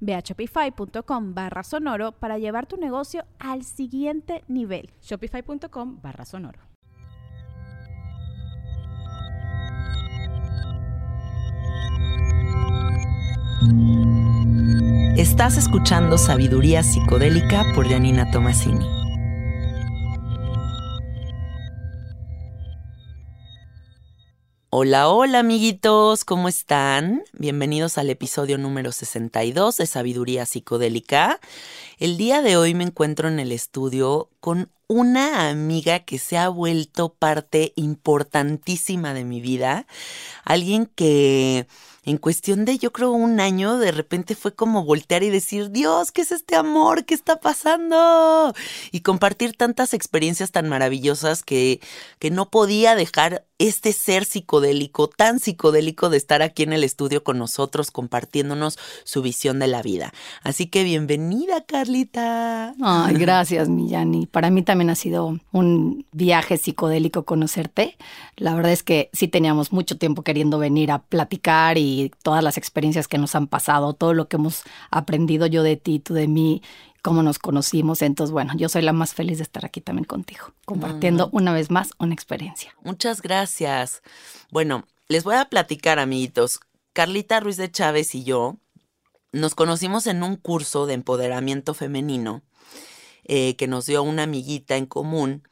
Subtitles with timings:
[0.00, 4.90] Ve a shopify.com barra sonoro para llevar tu negocio al siguiente nivel.
[5.02, 6.60] Shopify.com barra sonoro.
[15.16, 18.97] Estás escuchando Sabiduría Psicodélica por Janina Tomasini.
[24.70, 27.24] Hola, hola amiguitos, ¿cómo están?
[27.32, 31.40] Bienvenidos al episodio número 62 de Sabiduría Psicodélica.
[31.96, 36.50] El día de hoy me encuentro en el estudio con una amiga que se ha
[36.50, 39.86] vuelto parte importantísima de mi vida,
[40.44, 41.66] alguien que
[42.04, 46.12] en cuestión de yo creo un año, de repente fue como voltear y decir, Dios,
[46.12, 47.06] ¿qué es este amor?
[47.06, 48.54] ¿Qué está pasando?
[48.92, 51.80] Y compartir tantas experiencias tan maravillosas que,
[52.18, 57.24] que no podía dejar este ser psicodélico, tan psicodélico de estar aquí en el estudio
[57.24, 60.12] con nosotros compartiéndonos su visión de la vida.
[60.42, 62.74] Así que bienvenida, Carlita.
[62.80, 64.26] Ay, gracias, Millani.
[64.26, 67.96] Para mí también ha sido un viaje psicodélico conocerte.
[68.36, 72.58] La verdad es que sí teníamos mucho tiempo queriendo venir a platicar y todas las
[72.58, 76.28] experiencias que nos han pasado, todo lo que hemos aprendido yo de ti, tú de
[76.28, 76.62] mí,
[77.02, 78.02] cómo nos conocimos.
[78.02, 81.70] Entonces, bueno, yo soy la más feliz de estar aquí también contigo, compartiendo una vez
[81.70, 82.74] más una experiencia.
[82.82, 84.02] Muchas gracias.
[84.50, 86.60] Bueno, les voy a platicar, amiguitos.
[86.92, 88.56] Carlita Ruiz de Chávez y yo
[89.32, 92.42] nos conocimos en un curso de empoderamiento femenino
[93.24, 95.46] eh, que nos dio una amiguita en común.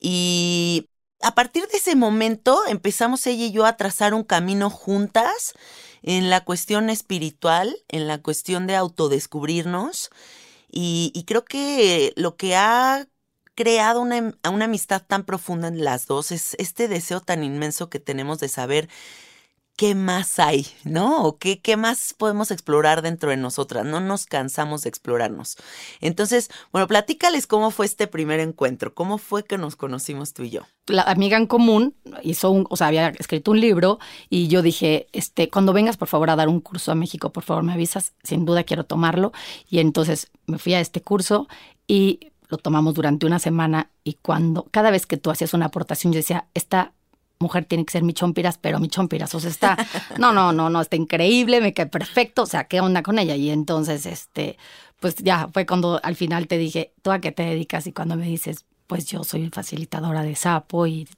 [0.00, 0.88] Y
[1.20, 5.52] a partir de ese momento empezamos ella y yo a trazar un camino juntas
[6.02, 10.10] en la cuestión espiritual, en la cuestión de autodescubrirnos.
[10.70, 13.06] Y, y creo que lo que ha
[13.54, 18.00] creado una, una amistad tan profunda en las dos es este deseo tan inmenso que
[18.00, 18.88] tenemos de saber
[19.76, 21.24] qué más hay, ¿no?
[21.24, 23.86] O qué, qué más podemos explorar dentro de nosotras.
[23.86, 25.56] No nos cansamos de explorarnos.
[26.00, 28.94] Entonces, bueno, platícales cómo fue este primer encuentro.
[28.94, 30.62] ¿Cómo fue que nos conocimos tú y yo?
[30.86, 33.98] La amiga en común hizo un, o sea, había escrito un libro
[34.28, 37.44] y yo dije, este, cuando vengas por favor a dar un curso a México, por
[37.44, 39.32] favor me avisas, sin duda quiero tomarlo.
[39.68, 41.48] Y entonces me fui a este curso
[41.86, 46.12] y lo tomamos durante una semana y cuando, cada vez que tú hacías una aportación,
[46.12, 46.92] yo decía, esta
[47.40, 49.76] mujer tiene que ser mi chompiras, pero mi chompiras, o sea, está,
[50.18, 53.34] no, no, no, no, está increíble, me cae perfecto, o sea, ¿qué onda con ella?
[53.34, 54.58] Y entonces, este,
[55.00, 57.86] pues ya fue cuando al final te dije, ¿tú a qué te dedicas?
[57.86, 61.08] Y cuando me dices, pues yo soy facilitadora de sapo y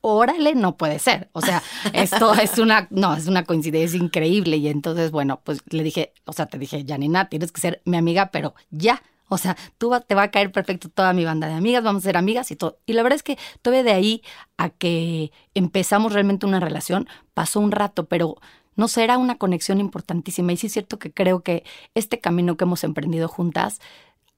[0.00, 1.28] órale, no puede ser.
[1.32, 1.62] O sea,
[1.92, 4.56] esto es una, no, es una coincidencia increíble.
[4.56, 7.96] Y entonces, bueno, pues le dije, o sea, te dije, Janina, tienes que ser mi
[7.96, 9.02] amiga, pero ya.
[9.28, 12.06] O sea, tú te va a caer perfecto toda mi banda de amigas, vamos a
[12.06, 12.78] ser amigas y todo.
[12.86, 14.22] Y la verdad es que todavía de ahí
[14.56, 18.36] a que empezamos realmente una relación, pasó un rato, pero
[18.76, 20.52] no sé, era una conexión importantísima.
[20.52, 23.80] Y sí es cierto que creo que este camino que hemos emprendido juntas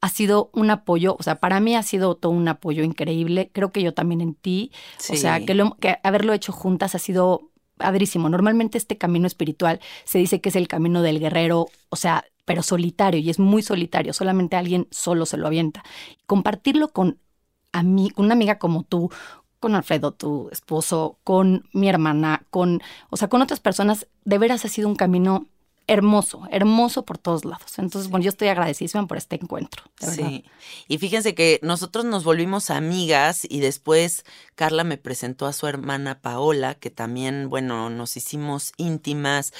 [0.00, 3.50] ha sido un apoyo, o sea, para mí ha sido todo un apoyo increíble.
[3.52, 4.72] Creo que yo también en ti.
[5.10, 8.28] O sea, que, lo, que haberlo hecho juntas ha sido padrísimo.
[8.28, 12.64] Normalmente este camino espiritual se dice que es el camino del guerrero, o sea, pero
[12.64, 15.84] solitario y es muy solitario, solamente alguien solo se lo avienta.
[16.26, 17.20] Compartirlo con,
[17.70, 19.08] a mí, una amiga como tú,
[19.60, 24.64] con Alfredo, tu esposo, con mi hermana, con, o sea, con otras personas, de veras
[24.64, 25.46] ha sido un camino
[25.90, 27.78] hermoso, hermoso por todos lados.
[27.78, 29.82] Entonces, bueno, yo estoy agradecida por este encuentro.
[29.98, 30.44] Sí.
[30.86, 36.20] Y fíjense que nosotros nos volvimos amigas y después Carla me presentó a su hermana
[36.20, 39.52] Paola, que también, bueno, nos hicimos íntimas.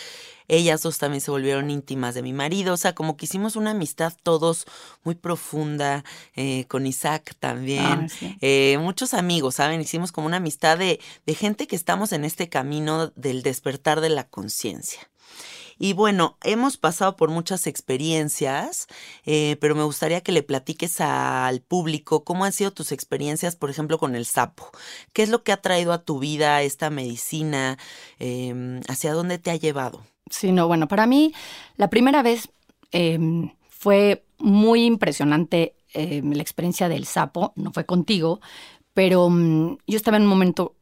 [0.47, 2.75] Ellas dos también se volvieron íntimas de mi marido.
[2.75, 4.67] O sea, como que hicimos una amistad todos
[5.03, 6.05] muy profunda,
[6.37, 7.85] eh, con Isaac también.
[7.85, 8.37] Ah, sí.
[8.41, 9.81] eh, muchos amigos, ¿saben?
[9.81, 14.11] Hicimos como una amistad de, de gente que estamos en este camino del despertar de
[14.11, 15.11] la conciencia.
[15.83, 18.87] Y bueno, hemos pasado por muchas experiencias,
[19.25, 23.71] eh, pero me gustaría que le platiques al público cómo han sido tus experiencias, por
[23.71, 24.71] ejemplo, con el sapo.
[25.15, 27.79] ¿Qué es lo que ha traído a tu vida esta medicina?
[28.19, 30.05] Em, ¿Hacia dónde te ha llevado?
[30.29, 31.33] Sí, no, bueno, para mí
[31.79, 32.51] la primera vez
[32.93, 38.43] em, fue muy impresionante em, la experiencia del sapo, no fue contigo,
[38.93, 40.77] pero mm, yo estaba en un momento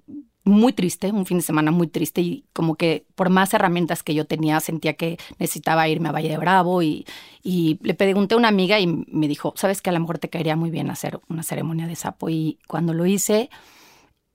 [0.49, 4.15] muy triste, un fin de semana muy triste y como que por más herramientas que
[4.15, 7.07] yo tenía sentía que necesitaba irme a Valle de Bravo y,
[7.45, 10.57] le pregunté a una amiga y me dijo, sabes que a lo mejor te caería
[10.57, 13.49] muy bien hacer una ceremonia de sapo y cuando lo hice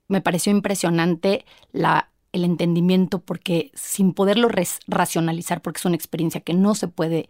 [0.08, 4.48] me pareció impresionante la, el entendimiento porque sin poderlo
[4.88, 7.28] racionalizar porque es una experiencia que no se puede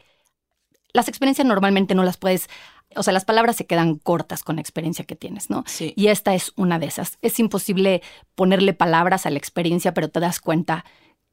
[0.94, 2.48] las experiencias normalmente no las puedes
[2.96, 5.64] o sea, las palabras se quedan cortas con la experiencia que tienes, ¿no?
[5.66, 5.92] Sí.
[5.96, 7.18] Y esta es una de esas.
[7.22, 8.02] Es imposible
[8.34, 10.84] ponerle palabras a la experiencia, pero te das cuenta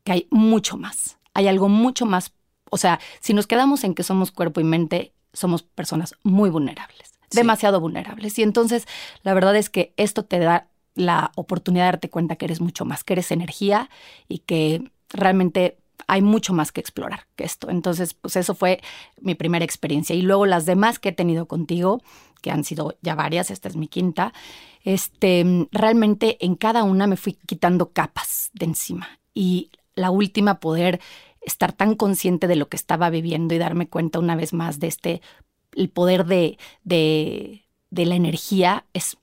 [0.04, 1.18] que hay mucho más.
[1.34, 2.34] Hay algo mucho más.
[2.70, 7.14] O sea, si nos quedamos en que somos cuerpo y mente, somos personas muy vulnerables,
[7.32, 8.38] demasiado vulnerables.
[8.40, 8.88] Y entonces,
[9.24, 12.86] la verdad es que esto te da la oportunidad de darte cuenta que eres mucho
[12.86, 13.90] más, que eres energía
[14.28, 17.70] y que realmente hay mucho más que explorar que esto.
[17.70, 18.82] Entonces, pues eso fue
[19.20, 20.16] mi primera experiencia.
[20.16, 22.02] Y luego las demás que he tenido contigo,
[22.42, 24.34] que han sido ya varias, esta es mi quinta,
[24.84, 29.20] este, realmente en cada una me fui quitando capas de encima.
[29.34, 31.00] Y la última, poder
[31.42, 34.88] estar tan consciente de lo que estaba viviendo y darme cuenta una vez más de
[34.88, 35.22] este,
[35.76, 39.18] el poder de, de, de la energía es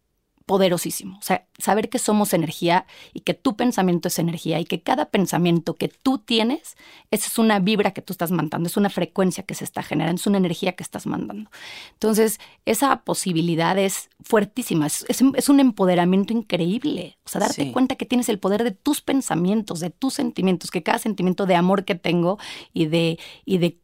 [0.48, 1.18] poderosísimo.
[1.18, 5.10] O sea, saber que somos energía y que tu pensamiento es energía y que cada
[5.10, 6.78] pensamiento que tú tienes,
[7.10, 10.18] esa es una vibra que tú estás mandando, es una frecuencia que se está generando,
[10.18, 11.50] es una energía que estás mandando.
[11.92, 17.18] Entonces, esa posibilidad es fuertísima, es, un empoderamiento increíble.
[17.26, 20.82] O sea, darte cuenta que tienes el poder de tus pensamientos, de tus sentimientos, que
[20.82, 22.38] cada sentimiento de amor que tengo
[22.72, 23.76] y de, y de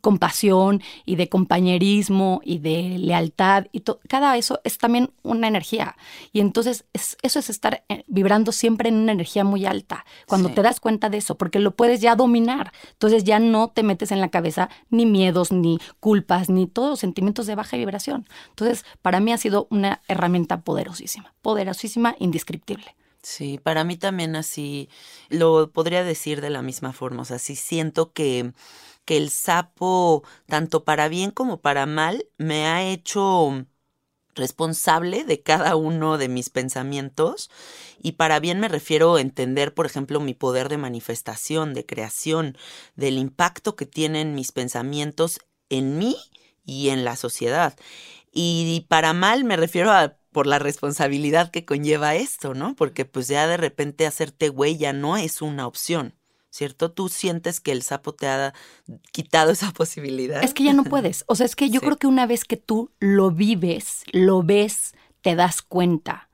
[0.00, 5.96] compasión y de compañerismo y de lealtad y cada eso es también una energía.
[6.32, 10.04] Y entonces eso es estar eh, vibrando siempre en una energía muy alta.
[10.26, 12.72] Cuando te das cuenta de eso porque lo puedes ya dominar.
[12.92, 17.00] Entonces ya no te metes en la cabeza ni miedos ni culpas ni todos los
[17.00, 18.26] sentimientos de baja vibración.
[18.48, 22.96] Entonces para mí ha sido una herramienta poderosísima poderosísima indescriptible.
[23.22, 24.88] Sí, para mí también así
[25.28, 28.52] lo podría decir de la misma forma, o sea, sí siento que
[29.10, 33.66] que el sapo, tanto para bien como para mal, me ha hecho
[34.36, 37.50] responsable de cada uno de mis pensamientos
[38.00, 42.56] y para bien me refiero a entender, por ejemplo, mi poder de manifestación, de creación,
[42.94, 45.40] del impacto que tienen mis pensamientos
[45.70, 46.16] en mí
[46.64, 47.76] y en la sociedad.
[48.30, 52.76] Y para mal me refiero a por la responsabilidad que conlleva esto, ¿no?
[52.76, 56.14] Porque pues ya de repente hacerte ya no es una opción.
[56.50, 56.90] ¿Cierto?
[56.90, 58.52] Tú sientes que el sapo te ha
[59.12, 60.42] quitado esa posibilidad.
[60.42, 61.24] Es que ya no puedes.
[61.28, 64.94] O sea, es que yo creo que una vez que tú lo vives, lo ves,
[65.22, 66.28] te das cuenta,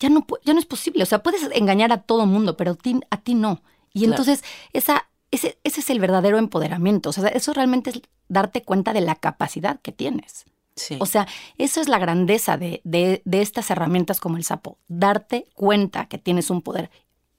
[0.00, 1.02] ya no, ya no es posible.
[1.02, 2.76] O sea, puedes engañar a todo mundo, pero
[3.10, 3.62] a ti, no.
[3.92, 7.10] Y entonces esa, ese, ese es el verdadero empoderamiento.
[7.10, 10.46] O sea, eso realmente es darte cuenta de la capacidad que tienes.
[10.74, 10.96] Sí.
[11.00, 11.28] O sea,
[11.58, 16.16] eso es la grandeza de, de, de, estas herramientas como el sapo, darte cuenta que
[16.16, 16.90] tienes un poder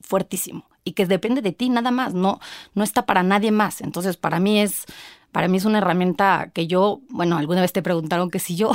[0.02, 2.40] fuertísimo y que depende de ti nada más, no,
[2.74, 3.82] no está para nadie más.
[3.82, 4.86] Entonces, para mí es,
[5.32, 8.72] para mí es una herramienta que yo, bueno, alguna vez te preguntaron que si yo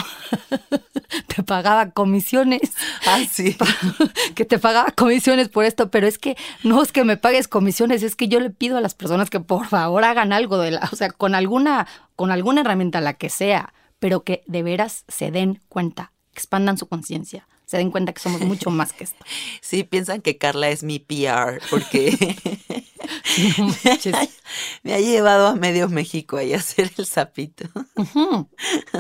[1.27, 2.73] te pagaba comisiones.
[3.07, 3.57] Ah, sí.
[4.35, 8.03] que te pagaba comisiones por esto, pero es que no es que me pagues comisiones,
[8.03, 10.89] es que yo le pido a las personas que por favor hagan algo de la,
[10.93, 15.31] o sea, con alguna, con alguna herramienta, la que sea, pero que de veras se
[15.31, 19.23] den cuenta, expandan su conciencia se den cuenta que somos mucho más que esto.
[19.61, 22.17] Sí, piensan que Carla es mi PR porque
[24.83, 27.69] me, ha, llevado a medio México ahí a hacer el sapito.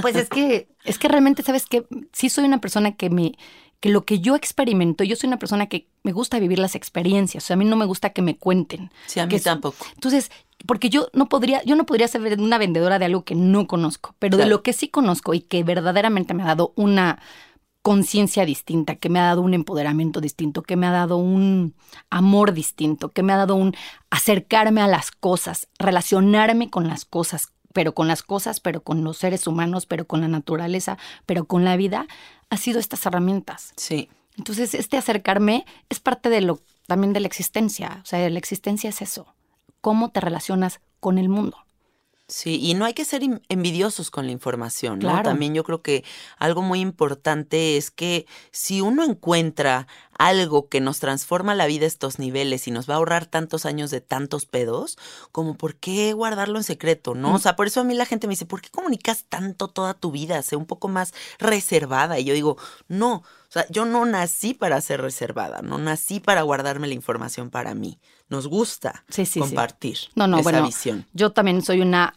[0.02, 3.38] Pues es que, es que realmente, ¿sabes que Sí soy una persona que me,
[3.80, 7.44] que lo que yo experimento, yo soy una persona que me gusta vivir las experiencias,
[7.44, 8.90] o sea, a mí no me gusta que me cuenten.
[9.06, 9.86] Sí, a mí tampoco.
[9.94, 10.30] Entonces,
[10.66, 14.14] porque yo no podría, yo no podría ser una vendedora de algo que no conozco,
[14.18, 17.22] pero de lo que sí conozco y que verdaderamente me ha dado una
[17.88, 21.74] conciencia distinta, que me ha dado un empoderamiento distinto, que me ha dado un
[22.10, 23.74] amor distinto, que me ha dado un
[24.10, 29.16] acercarme a las cosas, relacionarme con las cosas, pero con las cosas, pero con los
[29.16, 32.06] seres humanos, pero con la naturaleza, pero con la vida,
[32.50, 33.72] ha sido estas herramientas.
[33.78, 34.10] Sí.
[34.36, 38.90] Entonces, este acercarme es parte de lo también de la existencia, o sea, la existencia
[38.90, 39.34] es eso,
[39.80, 41.56] cómo te relacionas con el mundo.
[42.30, 45.08] Sí, y no hay que ser envidiosos con la información, ¿no?
[45.08, 45.22] Claro.
[45.22, 46.04] También yo creo que
[46.36, 49.86] algo muy importante es que si uno encuentra
[50.18, 53.64] algo que nos transforma la vida a estos niveles y nos va a ahorrar tantos
[53.64, 54.98] años de tantos pedos,
[55.32, 57.34] como por qué guardarlo en secreto, ¿no?
[57.34, 59.94] O sea, por eso a mí la gente me dice, ¿por qué comunicas tanto toda
[59.94, 60.42] tu vida?
[60.42, 62.18] Sé un poco más reservada.
[62.18, 62.58] Y yo digo,
[62.88, 63.14] no,
[63.48, 67.74] o sea, yo no nací para ser reservada, no nací para guardarme la información para
[67.74, 67.98] mí.
[68.28, 69.40] Nos gusta Sí, sí, sí.
[69.40, 71.06] compartir No, no, esa bueno, visión.
[71.12, 72.14] yo también soy una,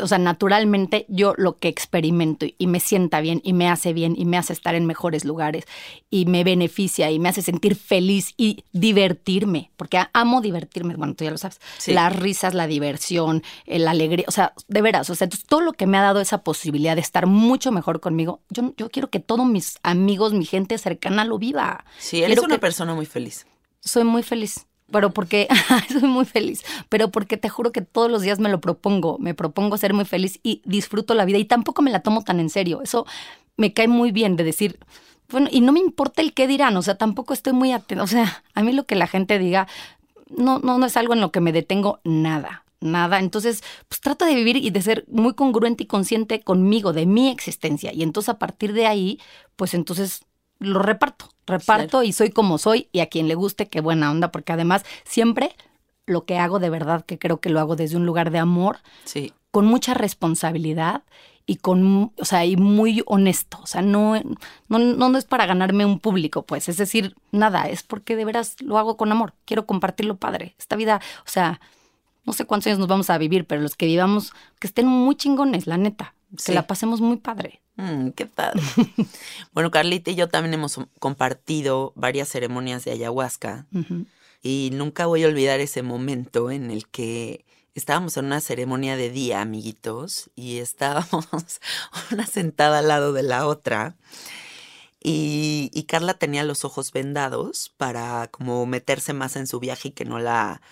[0.00, 4.14] o sea, naturalmente yo lo que experimento y me sienta bien y me hace bien
[4.18, 5.64] y me hace estar en mejores lugares
[6.10, 11.24] y me beneficia y me hace sentir feliz y divertirme, porque amo divertirme, bueno, tú
[11.24, 11.92] ya lo sabes, Sí.
[11.94, 15.72] las risas, la diversión, eh, la alegría, o sea, de veras, o sea, todo lo
[15.72, 19.20] que me ha dado esa posibilidad de estar mucho mejor conmigo, yo, yo quiero que
[19.20, 21.84] todos mis amigos, mi gente cercana lo viva.
[21.98, 23.46] Sí, eres Quiero una que- persona muy feliz.
[23.80, 24.66] soy muy feliz.
[24.90, 25.48] Pero porque
[25.92, 29.34] soy muy feliz, pero porque te juro que todos los días me lo propongo, me
[29.34, 32.50] propongo ser muy feliz y disfruto la vida y tampoco me la tomo tan en
[32.50, 32.82] serio.
[32.82, 33.06] Eso
[33.56, 34.78] me cae muy bien de decir,
[35.30, 38.06] bueno, y no me importa el qué dirán, o sea, tampoco estoy muy atento, o
[38.06, 39.66] sea, a mí lo que la gente diga
[40.28, 42.64] no no no es algo en lo que me detengo nada.
[42.80, 47.06] Nada, entonces pues trato de vivir y de ser muy congruente y consciente conmigo, de
[47.06, 47.94] mi existencia.
[47.94, 49.18] Y entonces a partir de ahí,
[49.56, 50.20] pues entonces
[50.58, 54.30] lo reparto, reparto y soy como soy y a quien le guste, qué buena onda,
[54.32, 55.54] porque además siempre
[56.06, 58.78] lo que hago de verdad, que creo que lo hago desde un lugar de amor,
[59.04, 59.32] Sí.
[59.50, 61.02] con mucha responsabilidad
[61.46, 64.14] y con, o sea, y muy honesto, o sea, no,
[64.68, 68.24] no, no, no es para ganarme un público, pues, es decir, nada, es porque de
[68.24, 71.60] veras lo hago con amor, quiero compartirlo padre, esta vida, o sea,
[72.24, 75.14] no sé cuántos años nos vamos a vivir, pero los que vivamos, que estén muy
[75.16, 76.52] chingones, la neta, que Sí.
[76.52, 77.60] la pasemos muy padre.
[77.76, 78.60] Mm, qué padre.
[79.52, 83.66] bueno, Carlita y yo también hemos compartido varias ceremonias de ayahuasca
[84.42, 89.10] y nunca voy a olvidar ese momento en el que estábamos en una ceremonia de
[89.10, 91.26] día, amiguitos, y estábamos
[92.12, 93.96] una sentada al lado de la otra.
[95.02, 99.92] Y, y Carla tenía los ojos vendados para como meterse más en su viaje y
[99.92, 100.62] que no la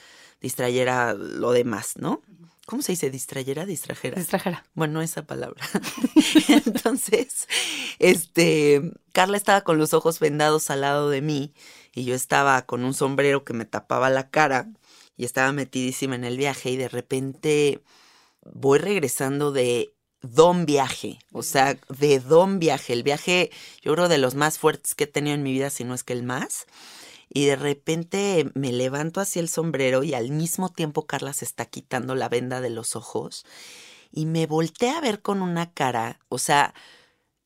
[0.41, 2.23] distrayera lo demás, ¿no?
[2.67, 3.11] ¿Cómo se dice?
[3.11, 3.67] ¿Distrayera?
[3.67, 4.17] ¿Distrajera?
[4.17, 4.65] Distrajera.
[4.75, 5.65] Bueno, esa palabra.
[6.49, 7.49] Entonces,
[7.99, 11.53] este, Carla estaba con los ojos vendados al lado de mí
[11.93, 14.69] y yo estaba con un sombrero que me tapaba la cara
[15.17, 17.83] y estaba metidísima en el viaje y de repente
[18.45, 23.51] voy regresando de don viaje, o sea, de don viaje, el viaje
[23.83, 26.05] yo creo de los más fuertes que he tenido en mi vida, si no es
[26.05, 26.67] que el más.
[27.35, 31.65] Y de repente me levanto hacia el sombrero y al mismo tiempo Carla se está
[31.65, 33.45] quitando la venda de los ojos
[34.13, 36.75] y me volteé a ver con una cara, o sea,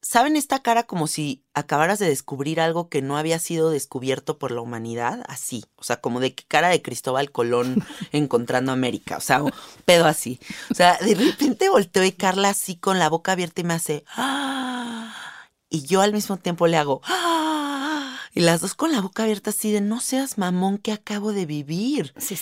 [0.02, 4.50] ¿saben esta cara como si acabaras de descubrir algo que no había sido descubierto por
[4.50, 5.24] la humanidad?
[5.28, 9.52] Así, o sea, como de cara de Cristóbal Colón encontrando América, o sea, un
[9.84, 10.40] pedo así.
[10.70, 14.04] O sea, de repente volteo y Carla así con la boca abierta y me hace,
[14.16, 15.14] ¡ah!
[15.68, 17.55] Y yo al mismo tiempo le hago, ¡ah!
[18.36, 21.46] Y las dos con la boca abierta así de, no seas mamón que acabo de
[21.46, 22.12] vivir.
[22.18, 22.36] Sí.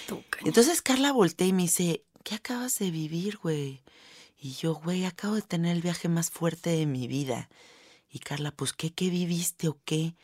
[0.44, 3.80] Entonces Carla voltea y me dice, ¿qué acabas de vivir, güey?
[4.36, 7.48] Y yo, güey, acabo de tener el viaje más fuerte de mi vida.
[8.10, 10.16] Y Carla, pues, ¿qué, qué viviste o qué?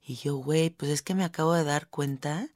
[0.00, 2.48] Y yo, güey, pues es que me acabo de dar cuenta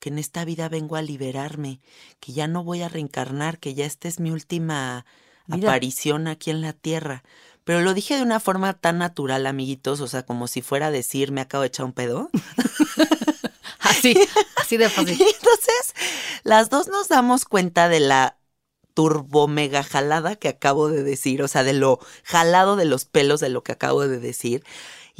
[0.00, 1.78] que en esta vida vengo a liberarme,
[2.18, 5.06] que ya no voy a reencarnar, que ya esta es mi última
[5.48, 7.22] aparición aquí en la tierra.
[7.68, 10.90] Pero lo dije de una forma tan natural, amiguitos, o sea, como si fuera a
[10.90, 12.30] decir, me acabo de echar un pedo.
[13.80, 14.16] Así,
[14.56, 15.20] así de fácil.
[15.20, 15.94] Y entonces,
[16.44, 18.38] las dos nos damos cuenta de la
[18.94, 23.38] turbo mega jalada que acabo de decir, o sea, de lo jalado de los pelos
[23.40, 24.64] de lo que acabo de decir.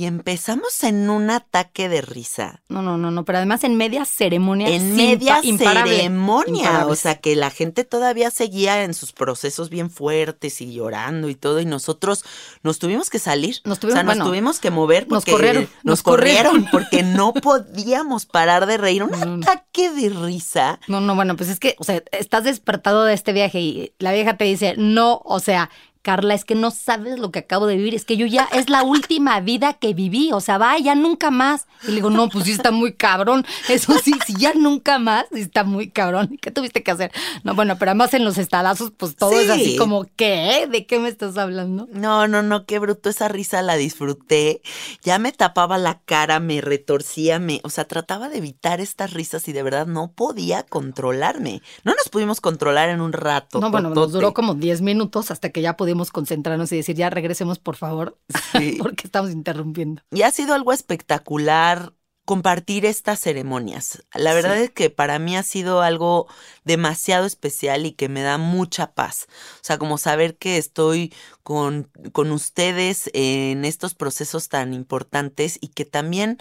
[0.00, 2.62] Y empezamos en un ataque de risa.
[2.68, 4.68] No, no, no, no, pero además en media ceremonia.
[4.68, 6.86] En media imparable, ceremonia.
[6.86, 11.34] O sea, que la gente todavía seguía en sus procesos bien fuertes y llorando y
[11.34, 11.58] todo.
[11.58, 12.24] Y nosotros
[12.62, 13.56] nos tuvimos que salir.
[13.64, 16.52] Nos o tuvimos- sea, nos bueno, tuvimos que mover nos porque corrieron, Nos, nos corrieron
[16.52, 16.70] corrieron.
[16.70, 19.02] porque no podíamos parar de reír.
[19.02, 19.42] Un no.
[19.50, 20.78] ataque de risa.
[20.86, 24.12] No, no, bueno, pues es que, o sea, estás despertado de este viaje y la
[24.12, 25.70] vieja te dice, no, o sea,
[26.02, 28.70] Carla, es que no sabes lo que acabo de vivir, es que yo ya es
[28.70, 31.66] la última vida que viví, o sea, va, ya nunca más.
[31.84, 35.26] Y le digo, no, pues sí está muy cabrón, eso sí, sí, ya nunca más,
[35.32, 36.28] sí está muy cabrón.
[36.32, 37.12] ¿Y qué tuviste que hacer?
[37.44, 39.52] No, bueno, pero además en los estadazos, pues todo es Sí.
[39.52, 40.68] así como, ¿qué?
[40.70, 41.88] ¿De qué me estás hablando?
[41.92, 44.62] No, no, no, qué bruto, esa risa la disfruté.
[45.02, 49.48] Ya me tapaba la cara, me retorcía, me, o sea, trataba de evitar estas risas
[49.48, 51.62] y de verdad no podía controlarme.
[51.84, 53.60] No nos pudimos controlar en un rato.
[53.60, 57.08] No, bueno, nos duró como 10 minutos hasta que ya pudimos concentrarnos y decir, ya
[57.08, 58.18] regresemos, por favor,
[58.52, 58.76] Sí.
[58.82, 60.02] porque estamos interrumpiendo.
[60.10, 61.94] Y ha sido algo espectacular
[62.26, 64.04] compartir estas ceremonias.
[64.12, 66.26] La verdad es que para mí ha sido algo
[66.62, 69.28] demasiado especial y que me da mucha paz.
[69.54, 71.10] O sea, como saber que estoy
[71.42, 76.36] con, con ustedes en estos procesos tan importantes y que también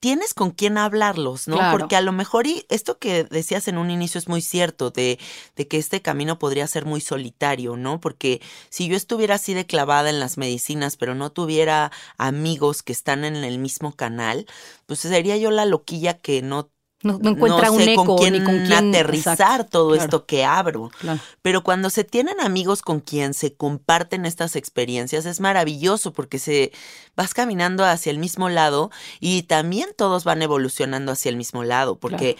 [0.00, 1.56] tienes con quién hablarlos, ¿no?
[1.56, 1.78] Claro.
[1.78, 5.18] Porque a lo mejor, y esto que decías en un inicio es muy cierto, de,
[5.56, 8.00] de que este camino podría ser muy solitario, ¿no?
[8.00, 8.40] Porque
[8.70, 13.24] si yo estuviera así de clavada en las medicinas, pero no tuviera amigos que están
[13.24, 14.46] en el mismo canal,
[14.86, 16.70] pues sería yo la loquilla que no
[17.02, 19.88] No, no encuentra no un sé eco con quién, ni con quién aterrizar exacto, todo
[19.90, 20.90] claro, esto que abro.
[20.98, 21.20] claro.
[21.42, 26.72] Pero cuando se tienen amigos con quien se comparten estas experiencias es maravilloso porque se
[27.14, 28.90] vas caminando hacia el mismo lado
[29.20, 32.36] y también todos van evolucionando hacia el mismo lado porque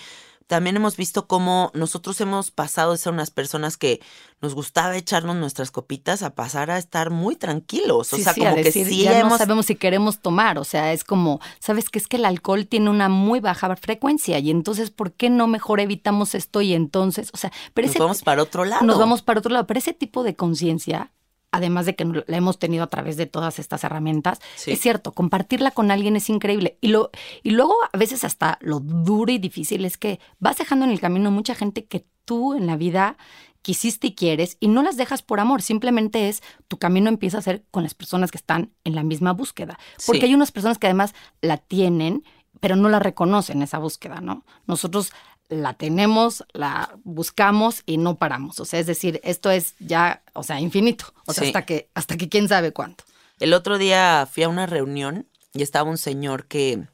[0.49, 4.01] también hemos visto cómo nosotros hemos pasado de ser unas personas que
[4.41, 8.41] nos gustaba echarnos nuestras copitas a pasar a estar muy tranquilos, o Sí, sea, sí,
[8.41, 11.39] como que decir, sí ya hemos no sabemos si queremos tomar, o sea, es como,
[11.61, 15.29] sabes que es que el alcohol tiene una muy baja frecuencia y entonces, ¿por qué
[15.29, 18.85] no mejor evitamos esto y entonces, o sea, pero nos ese, vamos para otro lado.
[18.87, 21.13] nos vamos para otro lado, pero ese tipo de conciencia,
[21.51, 24.73] además de que la hemos tenido a través de todas estas herramientas, Sí.
[24.73, 26.79] es cierto, compartirla con alguien es increíble.
[26.81, 27.11] Y, lo,
[27.43, 31.01] y luego a veces hasta lo duro y difícil es que vas dejando en el
[31.01, 33.17] camino mucha gente que tú en la vida
[33.63, 37.43] quisiste y quieres y no las dejas por amor, simplemente es tu camino empieza a
[37.43, 39.79] ser con las personas que están en la misma búsqueda.
[40.07, 40.27] Porque Sí.
[40.27, 42.25] hay unas personas que además la tienen,
[42.61, 44.45] pero no la reconocen esa búsqueda, ¿no?
[44.67, 45.13] Nosotros
[45.49, 48.61] la tenemos, la buscamos y no paramos.
[48.61, 51.07] O sea, es decir, esto es ya, o sea, infinito.
[51.27, 51.49] O sea, Sí.
[51.49, 53.05] hasta que, hasta que quién sabe cuánto.
[53.41, 56.87] El otro día fui a una reunión y estaba un señor que,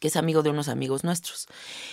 [0.00, 1.46] que es amigo de unos amigos nuestros.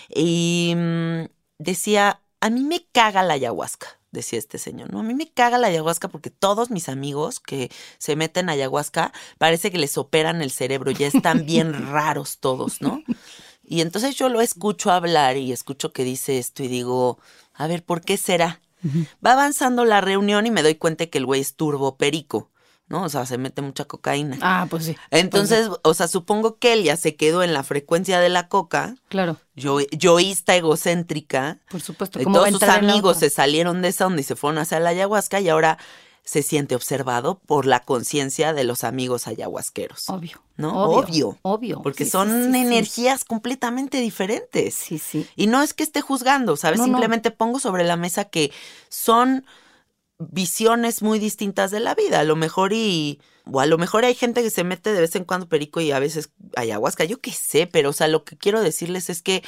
[0.10, 1.26] Y mm,
[1.60, 5.00] decía, a mí me caga la ayahuasca, decía este señor, ¿no?
[5.00, 9.12] A mí me caga la ayahuasca porque todos mis amigos que se meten a ayahuasca
[9.40, 13.02] parece que les operan el cerebro, ya están bien raros todos, ¿no?
[13.68, 17.20] Y entonces yo lo escucho hablar y escucho que dice esto y digo,
[17.54, 18.62] a ver, ¿por qué será?
[19.26, 22.52] Va avanzando la reunión y me doy cuenta que el güey es turbo perico,
[22.88, 23.02] ¿no?
[23.04, 24.38] O sea, se mete mucha cocaína.
[24.42, 24.96] Ah, pues sí.
[25.10, 28.94] Entonces, o sea, supongo que él ya se quedó en la frecuencia de la coca,
[29.10, 31.60] Claro, yo, yoísta egocéntrica.
[31.72, 32.22] por supuesto.
[32.22, 34.24] y ¿Cómo va a todos sus en la amigos se salieron de esa onda y
[34.24, 35.80] se fueron hacia la ayahuasca y ahora
[36.26, 40.10] se siente observado por la conciencia de los amigos ayahuasqueros.
[40.10, 40.42] Obvio.
[40.58, 40.86] ¿No?
[40.86, 41.38] Obvio.
[41.44, 41.82] Obvio.
[41.84, 42.58] Porque Sí, son sí, sí, sí.
[42.68, 44.74] energías completamente diferentes.
[44.74, 45.28] Sí, sí.
[45.36, 46.80] Y no es que esté juzgando, ¿sabes?
[46.80, 46.94] No, no.
[46.94, 48.52] Simplemente pongo sobre la mesa que
[48.90, 49.46] son
[50.18, 52.20] visiones muy distintas de la vida.
[52.22, 53.20] A lo mejor y.
[53.52, 55.92] O a lo mejor hay gente que se mete de vez en cuando perico y
[55.92, 59.44] a veces ayahuasca, yo qué sé, pero o sea, lo que quiero decirles es que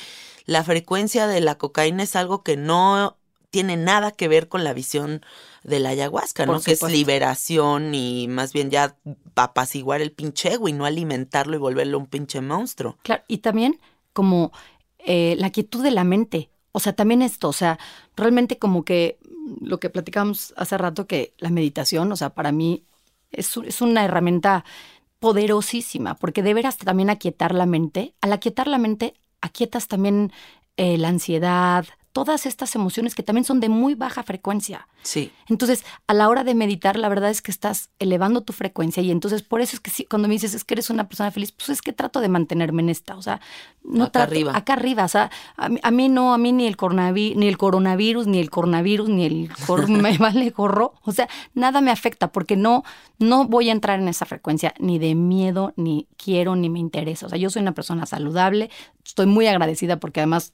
[0.45, 3.17] la frecuencia de la cocaína es algo que no
[3.49, 5.25] tiene nada que ver con la visión
[5.67, 6.61] de la ayahuasca, Por ¿no?
[6.61, 8.95] Que es liberación y más bien ya
[9.35, 12.97] apaciguar el pinche ego y no alimentarlo y volverlo un pinche monstruo.
[13.03, 13.79] Claro, y también
[14.13, 14.51] como
[14.99, 16.49] eh, la quietud de la mente.
[16.71, 17.77] O sea, también esto, o sea,
[18.15, 19.19] realmente como que
[19.61, 22.85] lo que platicamos hace rato, que la meditación, o sea, para mí
[23.31, 24.63] es, es una herramienta
[25.19, 28.13] poderosísima, porque de veras también aquietar la mente.
[28.21, 30.31] Al aquietar la mente, aquietas también
[30.77, 31.85] eh, la ansiedad,
[32.17, 34.87] todas estas emociones que también son de muy baja frecuencia.
[35.03, 35.31] Sí.
[35.49, 39.11] Entonces, a la hora de meditar, la verdad es que estás elevando tu frecuencia y
[39.11, 41.51] entonces por eso es que sí, cuando me dices es que eres una persona feliz,
[41.51, 43.39] pues es que trato de mantenerme en esta, o sea,
[43.83, 44.57] no Acá trato- arriba.
[44.57, 47.47] acá arriba, o sea, a mí, a mí no, a mí ni el coronavirus, ni
[47.47, 51.91] el coronavirus, ni el coronavirus, ni el cor- me vale gorro, o sea, nada me
[51.91, 52.83] afecta porque no,
[53.19, 57.27] no voy a entrar en esa frecuencia ni de miedo, ni quiero, ni me interesa,
[57.27, 58.71] o sea, yo soy una persona saludable,
[59.05, 60.53] estoy muy agradecida porque además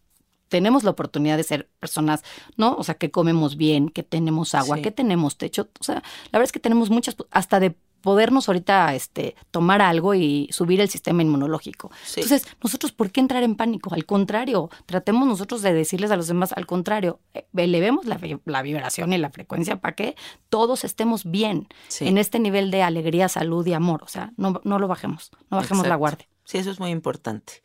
[0.53, 2.23] tenemos la oportunidad de ser personas,
[2.57, 2.75] ¿no?
[2.75, 4.83] O sea, que comemos bien, que tenemos agua, Sí.
[4.83, 5.67] que tenemos techo.
[5.79, 10.13] O sea, la verdad es que tenemos muchas, hasta de podernos ahorita este, tomar algo
[10.13, 11.89] y subir el sistema inmunológico.
[12.05, 12.21] Sí.
[12.21, 13.91] Entonces, nosotros, ¿por qué entrar en pánico?
[13.95, 18.61] Al contrario, tratemos nosotros de decirles a los demás, al contrario, eh, elevemos la, la
[18.61, 20.15] vibración y la frecuencia para que
[20.49, 22.05] todos estemos bien Sí.
[22.07, 24.03] en este nivel de alegría, salud y amor.
[24.03, 26.27] O sea, no, no lo bajemos, no bajemos la guardia.
[26.45, 27.61] Sí, eso es muy importante.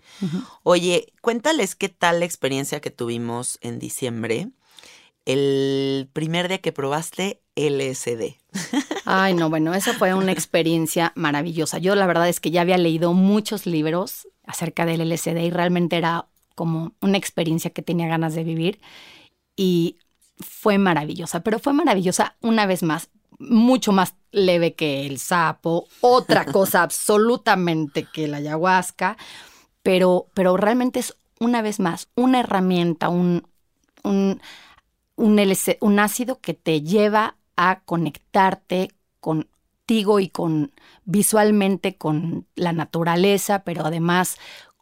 [0.63, 4.51] Oye, cuéntales qué tal la experiencia que tuvimos en diciembre,
[5.25, 8.37] el primer día que probaste LSD.
[9.05, 11.79] Ay, no, bueno, esa fue una experiencia maravillosa.
[11.79, 15.97] Yo la verdad es que ya había leído muchos libros acerca del LSD y realmente
[15.97, 18.81] era como una experiencia que tenía ganas de vivir
[19.57, 19.99] y
[20.39, 26.45] fue maravillosa, pero fue maravillosa una vez más, mucho más leve que el sapo, otra
[26.53, 29.17] cosa absolutamente que la ayahuasca,
[29.83, 33.47] pero, pero realmente es una vez más una herramienta, un,
[34.05, 34.41] un,
[35.17, 40.73] un, LC un ácido que te lleva a conectarte contigo y con
[41.05, 44.37] visualmente con la naturaleza, pero además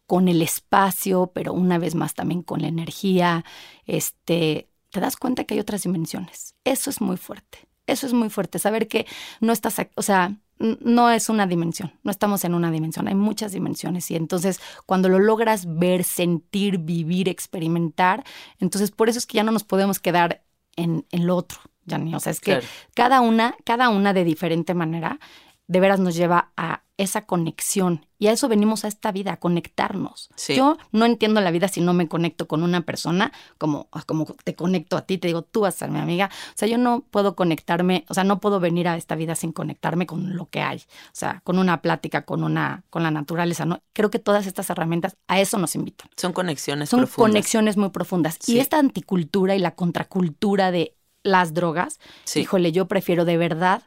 [0.06, 3.44] con el espacio, pero una vez más también con la energía,
[3.86, 6.54] este, te das cuenta que hay otras dimensiones.
[6.64, 7.66] Eso es muy fuerte.
[7.86, 9.06] Eso es muy fuerte, saber que
[9.40, 13.52] no estás, o sea, no es una dimensión, no estamos en una dimensión, hay muchas
[13.52, 18.24] dimensiones y entonces cuando lo logras ver, sentir, vivir, experimentar,
[18.58, 20.42] entonces por eso es que ya no nos podemos quedar
[20.76, 22.60] en, en lo otro, ya ni, o sea, es que
[22.94, 25.20] cada una, cada una de diferente manera
[25.68, 28.06] de veras nos lleva a esa conexión.
[28.18, 30.30] Y a eso venimos a esta vida, a conectarnos.
[30.48, 34.54] Yo no entiendo la vida si no me conecto con una persona, como, como te
[34.54, 36.30] conecto a ti, te digo, tú vas a ser mi amiga.
[36.32, 39.52] O sea, yo no puedo conectarme, o sea, no puedo venir a esta vida sin
[39.52, 40.78] conectarme con lo que hay.
[40.78, 43.66] O sea, con una plática, con una, con la naturaleza.
[43.66, 43.82] ¿no?
[43.92, 46.08] Creo que todas estas herramientas a eso nos invitan.
[46.16, 48.38] Son conexiones Son conexiones muy profundas.
[48.48, 51.98] Y esta anticultura y la contracultura de las drogas,
[52.34, 53.82] híjole, yo prefiero de verdad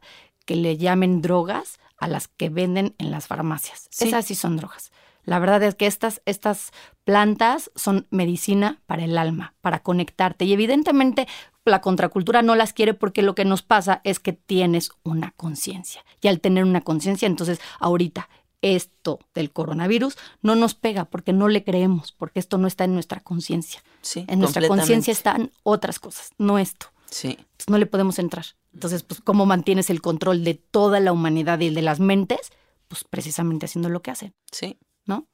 [0.50, 3.88] que le llamen drogas a las que venden en las farmacias.
[4.00, 4.92] Esas sí son drogas.
[5.24, 6.72] La verdad es que estas, estas
[7.04, 10.46] plantas son medicina para el alma, para conectarte.
[10.46, 11.28] Y evidentemente
[11.66, 16.04] la contracultura no las quiere porque lo que nos pasa es que tienes una conciencia.
[16.20, 18.28] Y al tener una conciencia, entonces ahorita
[18.64, 22.96] esto del coronavirus no nos pega porque no le creemos, porque esto no está en
[22.96, 23.84] nuestra conciencia.
[24.02, 26.88] Sí, en nuestra conciencia están otras cosas, no esto.
[27.12, 27.38] Sí.
[27.68, 28.46] no le podemos entrar.
[28.74, 32.52] Entonces, pues, ¿cómo mantienes el control de toda la humanidad y de las mentes?
[32.88, 34.34] Pues precisamente haciendo lo que hacen.
[34.52, 34.78] Sí.
[35.06, 35.28] ¿No?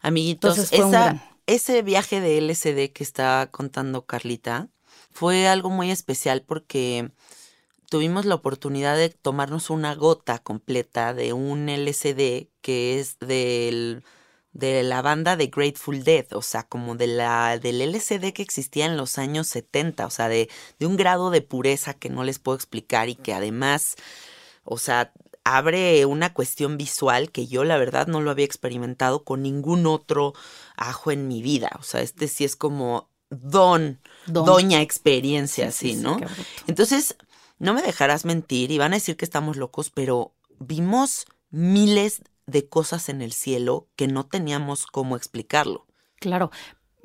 [0.00, 0.72] Amiguitos,
[1.46, 4.68] ese viaje de LSD que está contando Carlita
[5.10, 7.10] fue algo muy especial porque
[7.88, 14.04] tuvimos la oportunidad de tomarnos una gota completa de un LSD que es del
[14.52, 18.86] de la banda de Grateful Dead, o sea, como de la, del LCD que existía
[18.86, 22.38] en los años 70, o sea, de, de un grado de pureza que no les
[22.38, 23.94] puedo explicar y que además,
[24.64, 25.12] o sea,
[25.44, 30.34] abre una cuestión visual que yo la verdad no lo había experimentado con ningún otro
[30.76, 36.18] ajo en mi vida, o sea, este sí es como don, doña experiencia, sí, ¿no?
[36.66, 37.16] Entonces,
[37.58, 42.68] no me dejarás mentir y van a decir que estamos locos, pero vimos miles de
[42.68, 45.86] cosas en el cielo que no teníamos cómo explicarlo.
[46.16, 46.50] Claro,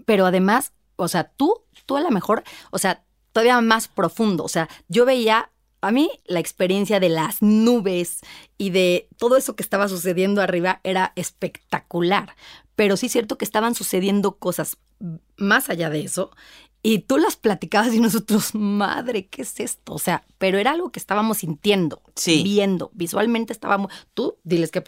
[0.06, 4.50] pero además, o sea, tú, tú a lo mejor, o sea, todavía más profundo, o
[4.50, 8.22] sea, yo veía a mí la experiencia de las nubes
[8.58, 12.36] y de todo eso que estaba sucediendo arriba era espectacular,
[12.76, 14.78] pero sí es cierto que estaban sucediendo cosas
[15.38, 16.32] más allá de eso
[16.88, 19.96] y tú las platicabas y nosotros, madre, ¿qué es esto?
[19.96, 23.92] O sea, pero era algo que estábamos sintiendo, viendo, visualmente estábamos.
[24.14, 24.84] Tú, diles qué,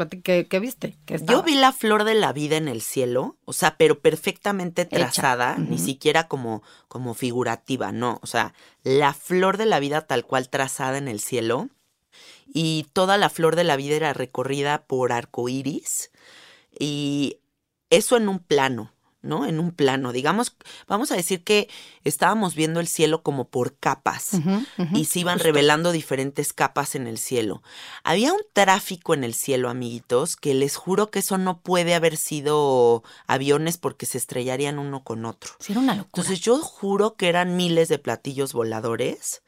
[0.48, 0.96] qué, viste.
[1.24, 5.58] Yo vi la flor de la vida en el cielo, o sea, pero perfectamente trazada,
[5.58, 8.20] ni siquiera como, como figurativa, no.
[8.22, 11.70] O sea, la flor de la vida tal cual trazada en el cielo.
[12.46, 16.12] Y toda la flor de la vida era recorrida por arcoíris.
[16.78, 17.40] Y
[17.90, 18.94] eso en un plano.
[19.28, 19.46] ¿No?
[19.46, 20.12] En un plano.
[20.12, 20.56] Digamos,
[20.88, 21.70] vamos a decir que
[22.04, 24.32] estábamos viendo el cielo como por capas
[24.94, 27.62] y se iban revelando diferentes capas en el cielo.
[28.04, 32.18] Había un tráfico en el cielo, amiguitos, que les juro que eso no puede haber
[32.18, 35.54] sido aviones porque se estrellarían uno con otro.
[35.60, 36.10] Sí, era una locura.
[36.16, 39.44] Entonces yo juro que eran miles de platillos voladores,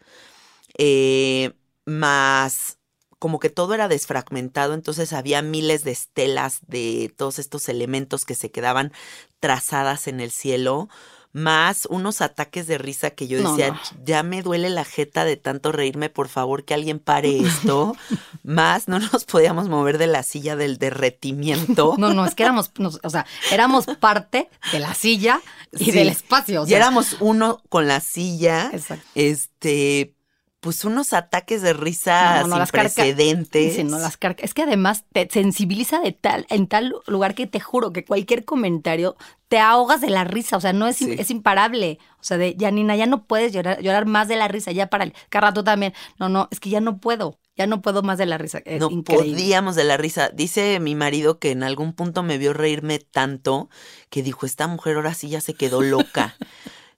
[0.78, 1.54] eh,
[1.86, 2.79] más
[3.20, 8.34] como que todo era desfragmentado, entonces había miles de estelas de todos estos elementos que
[8.34, 8.94] se quedaban
[9.40, 10.90] trazadas en el cielo,
[11.32, 15.72] más unos ataques de risa que yo decía, ya me duele la jeta de tanto
[15.72, 17.96] reírme, por favor que alguien pare esto,
[18.44, 21.96] más no nos podíamos mover de la silla del derretimiento.
[22.00, 22.72] No, no, es que éramos,
[23.04, 25.42] o sea, éramos parte de la silla
[25.74, 26.64] y del espacio.
[26.66, 29.06] y éramos uno con la silla, Exacto.
[29.16, 30.16] este,
[30.60, 33.84] pues unos ataques de risa sin precedentes.
[33.86, 37.94] no, las Es que además te sensibiliza de tal, en tal lugar que te juro
[37.94, 39.16] que cualquier comentario
[39.48, 41.98] te ahogas de la risa, o sea, no es, es imparable.
[42.20, 45.06] O sea, de Janina, ya no puedes llorar, llorar más de la risa, ya para
[45.06, 45.14] el
[45.54, 45.94] tú también.
[46.20, 47.40] No, no, es que ya no puedo.
[47.56, 48.62] Ya no puedo más de la risa.
[48.80, 50.30] no podíamos de la risa.
[50.30, 53.70] Dice mi marido que en algún punto me vio reírme tanto
[54.10, 56.38] que dijo, esta mujer ahora sí ya se quedó loca.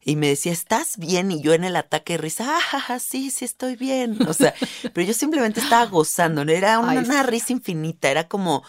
[0.03, 1.31] Y me decía, ¿estás bien?
[1.31, 4.17] Y yo en el ataque de risa, ah, sí, sí estoy bien.
[4.27, 4.53] O sea,
[4.93, 6.51] pero yo simplemente estaba gozando, ¿no?
[6.51, 8.63] Era una, risa infinita, era como,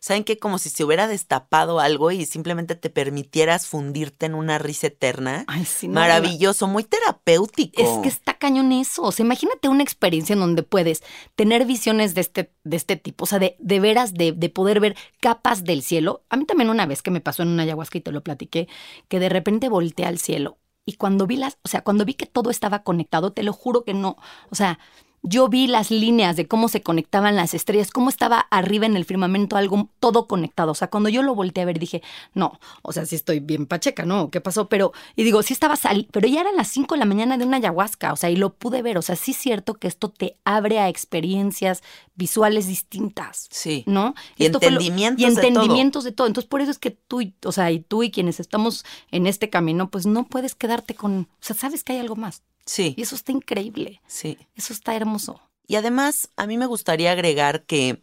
[0.00, 0.38] ¿saben qué?
[0.38, 5.44] Como si se hubiera destapado algo y simplemente te permitieras fundirte en una risa eterna.
[5.46, 7.82] Ay, sí, Maravilloso, muy terapéutico.
[7.82, 9.02] Es que está cañón eso.
[9.02, 11.02] O sea, imagínate una experiencia en donde puedes
[11.36, 14.80] tener visiones de este, de este tipo, o sea, de, de veras, de, de poder
[14.80, 16.24] ver capas del cielo.
[16.30, 18.68] A mí también una vez que me pasó en una ayahuasca y te lo platiqué,
[19.08, 20.56] que de repente volteé al cielo
[20.88, 23.84] y cuando vi las, o sea, cuando vi que todo estaba conectado, te lo juro
[23.84, 24.16] que no,
[24.48, 24.78] o sea,
[25.22, 29.04] yo vi las líneas de cómo se conectaban las estrellas, cómo estaba arriba en el
[29.04, 30.72] firmamento algo todo conectado.
[30.72, 32.02] O sea, cuando yo lo volteé a ver dije,
[32.34, 34.30] no, o sea, sí estoy bien pacheca, ¿no?
[34.30, 34.68] ¿Qué pasó?
[34.68, 37.44] Pero, y digo, sí estaba sal, pero ya eran las 5 de la mañana de
[37.44, 38.96] una ayahuasca, o sea, y lo pude ver.
[38.98, 41.82] O sea, sí es cierto que esto te abre a experiencias
[42.14, 43.48] visuales distintas.
[43.50, 43.84] Sí.
[43.86, 44.14] ¿No?
[44.36, 45.46] Y Esto fue lo- entendimientos y de todo.
[45.48, 46.26] entendimientos de todo.
[46.26, 49.26] Entonces, por eso es que tú, y- o sea, y tú y quienes estamos en
[49.26, 52.42] este camino, pues no puedes quedarte con, o sea, sabes que hay algo más.
[52.68, 54.02] Sí, Y eso está increíble.
[54.06, 54.36] sí.
[54.54, 55.40] Eso está hermoso.
[55.66, 58.00] Y además, a mí me gustaría agregar que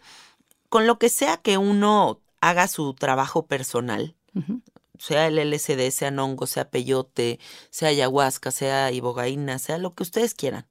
[0.69, 4.15] con lo que sea que uno haga su trabajo personal,
[4.99, 10.33] sea el LSD, sea hongo, sea peyote, sea ayahuasca, sea ibogaína, sea lo que ustedes
[10.33, 10.67] quieran,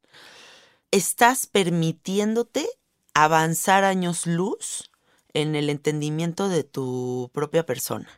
[0.90, 2.68] estás permitiéndote
[3.14, 4.90] avanzar años luz
[5.33, 8.09] en el entendimiento de tu propia persona,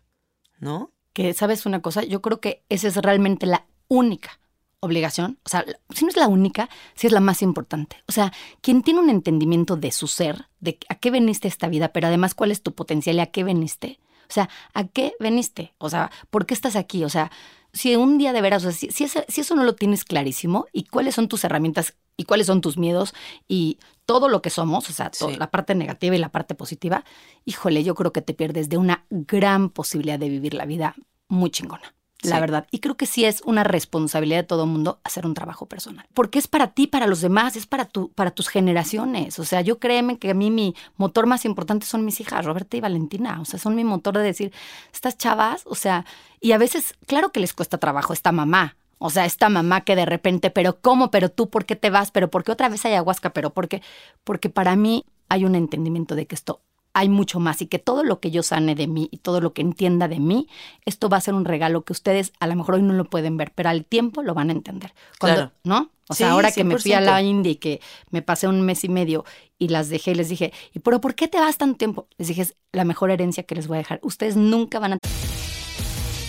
[0.58, 0.90] ¿no?
[1.16, 4.38] que sabes una cosa, yo creo que esa es realmente la única
[4.80, 7.96] obligación, o sea, si no es la única, sí es la más importante.
[8.08, 11.88] O sea, quien tiene un entendimiento de su ser, de a qué veniste esta vida,
[11.92, 13.98] pero además cuál es tu potencial y a qué veniste.
[14.28, 15.72] O sea, ¿a qué veniste?
[15.78, 17.04] O sea, ¿por qué estás aquí?
[17.04, 17.30] O sea,
[17.72, 20.04] si un día de veras, o sea, si, si ese- si eso no lo tienes
[20.04, 23.14] clarísimo y cuáles son tus herramientas y cuáles son tus miedos
[23.48, 25.36] y todo lo que somos, o sea, Sí.
[25.36, 27.04] la parte negativa y la parte positiva,
[27.44, 30.94] híjole, yo creo que te pierdes de una gran posibilidad de vivir la vida
[31.28, 31.94] muy chingona.
[32.22, 32.40] La Sí.
[32.40, 32.66] verdad.
[32.70, 36.06] Y creo que sí es una responsabilidad de todo mundo hacer un trabajo personal.
[36.14, 39.38] Porque es para ti, para los demás, es para, tu, para tus generaciones.
[39.38, 42.76] O sea, yo créeme que a mí mi motor más importante son mis hijas, Roberta
[42.76, 43.40] y Valentina.
[43.40, 44.52] O sea, son mi motor de decir,
[44.92, 46.04] estas chavas, o sea,
[46.40, 48.76] y a veces, claro que les cuesta trabajo esta mamá.
[48.98, 51.10] O sea, esta mamá que de repente, pero ¿cómo?
[51.10, 52.10] Pero tú, ¿por qué te vas?
[52.10, 53.30] Pero ¿por qué otra vez hay ayahuasca?
[53.30, 53.82] Pero ¿por qué?
[54.24, 56.62] Porque para mí hay un entendimiento de que esto
[56.96, 59.52] hay mucho más y que todo lo que yo sane de mí y todo lo
[59.52, 60.48] que entienda de mí,
[60.86, 63.36] esto va a ser un regalo que ustedes a lo mejor hoy no lo pueden
[63.36, 64.94] ver, pero al tiempo lo van a entender.
[65.20, 65.52] Cuando, Claro.
[65.62, 65.90] ¿No?
[66.08, 67.24] O sea, Sí, ahora que me fui a la 100%.
[67.26, 69.26] India y que me pasé un mes y medio
[69.58, 72.08] y las dejé y les dije, ¿y pero por qué te vas tanto tiempo?
[72.16, 74.00] Les dije, es la mejor herencia que les voy a dejar.
[74.02, 74.98] Ustedes nunca van a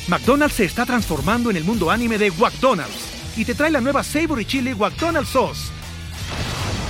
[0.09, 4.03] McDonald's se está transformando en el mundo anime de McDonald's y te trae la nueva
[4.03, 5.76] Savory Chili McDonald's Sauce.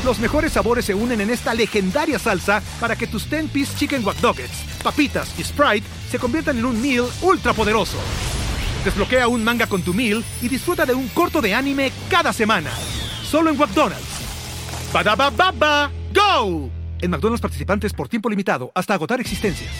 [0.08, 4.24] Los mejores sabores se unen en esta legendaria salsa para que tus 10-piece chicken wack
[4.24, 7.98] Nuggets, papitas y Sprite se conviertan en un meal ultra poderoso.
[8.86, 12.72] Desbloquea un manga con tu meal y disfruta de un corto de anime cada semana.
[13.22, 14.22] Solo en McDonald's.
[14.93, 16.70] Badaba baba, go!
[17.02, 19.74] En McDonald's participantes por tiempo limitado hasta agotar existencias.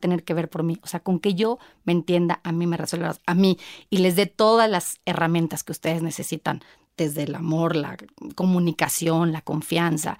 [0.00, 0.80] tener que ver por mí.
[0.82, 3.58] O sea, con que yo me entienda, a mí me resuelva, a mí,
[3.90, 6.62] y les dé todas las herramientas que ustedes necesitan,
[6.98, 7.96] desde el amor, la
[8.34, 10.18] comunicación, la confianza,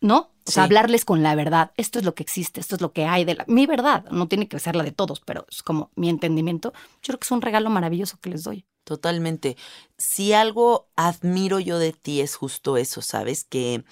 [0.00, 0.30] ¿no?
[0.46, 0.66] O sea, Sí.
[0.66, 1.72] hablarles con la verdad.
[1.76, 3.44] Esto es lo que existe, esto es lo que hay de la...
[3.46, 6.72] Mi verdad, no tiene que ser la de todos, pero es como mi entendimiento.
[7.02, 8.64] Yo creo que es un regalo maravilloso que les doy.
[8.84, 9.56] Totalmente.
[9.98, 13.44] Si algo admiro yo de ti es justo eso, ¿sabes?
[13.44, 13.84] Que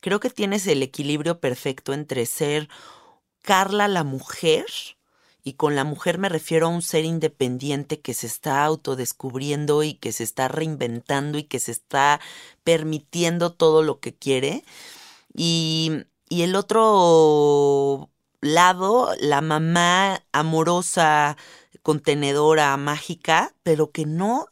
[0.00, 2.68] creo que tienes el equilibrio perfecto entre ser
[3.42, 4.66] Carla la mujer,
[5.46, 9.94] y con la mujer me refiero a un ser independiente que se está autodescubriendo y
[9.94, 12.20] que se está reinventando y que se está
[12.64, 14.64] permitiendo todo lo que quiere.
[15.32, 15.92] Y,
[16.28, 21.36] y el otro lado, la mamá amorosa,
[21.80, 24.48] contenedora, mágica, pero que no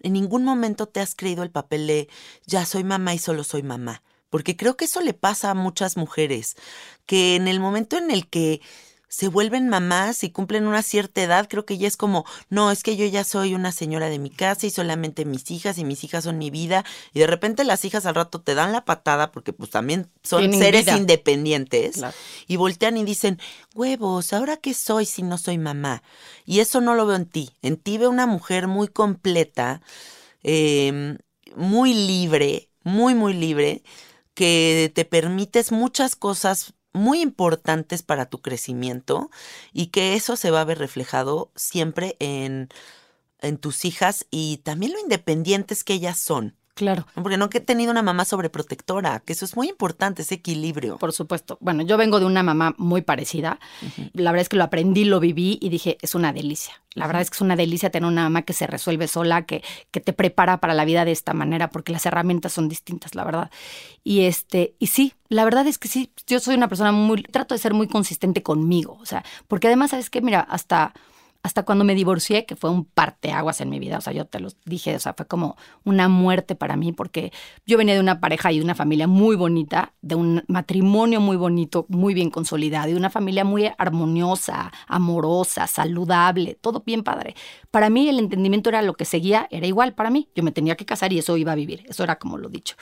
[0.00, 2.08] en ningún momento te has creído el papel de
[2.46, 4.02] ya soy mamá y solo soy mamá.
[4.30, 6.56] Porque creo que eso le pasa a muchas mujeres,
[7.04, 8.62] que en el momento en el que
[9.08, 12.82] se vuelven mamás y cumplen una cierta edad, creo que ya es como, no, es
[12.82, 16.04] que yo ya soy una señora de mi casa y solamente mis hijas y mis
[16.04, 16.84] hijas son mi vida.
[17.14, 20.40] Y de repente las hijas al rato te dan la patada porque pues también son
[20.40, 20.96] Tienen seres vida.
[20.98, 22.14] independientes Claro.
[22.46, 23.40] y voltean y dicen,
[23.74, 26.02] huevos, ¿ahora qué soy si no soy mamá?
[26.44, 27.50] Y eso no lo veo en ti.
[27.62, 29.80] En ti veo una mujer muy completa,
[30.42, 31.16] eh,
[31.56, 33.82] muy libre, muy, muy libre,
[34.34, 39.30] que te permites muchas cosas muy importantes para tu crecimiento
[39.72, 42.68] y que eso se va a ver reflejado siempre en,
[43.40, 46.57] en tus hijas y también lo independientes que ellas son.
[46.78, 47.08] Claro.
[47.14, 50.96] Porque no que he tenido una mamá sobreprotectora, que eso es muy importante, ese equilibrio.
[50.96, 51.58] Por supuesto.
[51.60, 53.58] Bueno, yo vengo de una mamá muy parecida.
[54.12, 56.80] La verdad es que lo aprendí, lo viví y dije, es una delicia.
[56.94, 59.64] La verdad es que es una delicia tener una mamá que se resuelve sola, que,
[59.90, 63.24] que te prepara para la vida de esta manera, porque las herramientas son distintas, la
[63.24, 63.50] verdad.
[64.04, 67.56] Y este, y sí, la verdad es que sí, yo soy una persona muy, trato
[67.56, 68.98] de ser muy consistente conmigo.
[69.00, 70.22] O sea, porque además, ¿sabes qué?
[70.22, 70.94] Mira, hasta
[71.42, 74.40] hasta cuando me divorcié, que fue un parteaguas en mi vida, o sea, yo te
[74.40, 77.32] lo dije, o sea, fue como una muerte para mí, porque
[77.64, 81.36] yo venía de una pareja y de una familia muy bonita, de un matrimonio muy
[81.36, 87.34] bonito, muy bien consolidado, y una familia muy armoniosa, amorosa, saludable, todo bien padre.
[87.70, 90.76] Para mí el entendimiento era lo que seguía, era igual para mí, yo me tenía
[90.76, 92.74] que casar y eso iba a vivir, eso era como lo dicho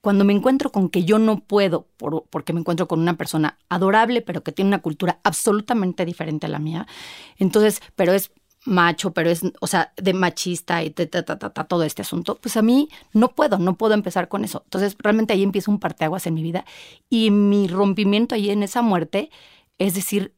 [0.00, 1.88] cuando me encuentro con que yo no puedo,
[2.30, 6.50] porque me encuentro con una persona adorable, pero que tiene una cultura absolutamente diferente a
[6.50, 6.86] la mía,
[7.36, 8.30] entonces, pero es
[8.64, 13.34] macho, pero es, o sea, de machista y todo este asunto, pues a mí no
[13.34, 14.62] puedo, no puedo empezar con eso.
[14.64, 16.64] Entonces, realmente ahí empieza un parteaguas en mi vida
[17.08, 19.30] y mi rompimiento ahí en esa muerte,
[19.78, 20.34] es decir,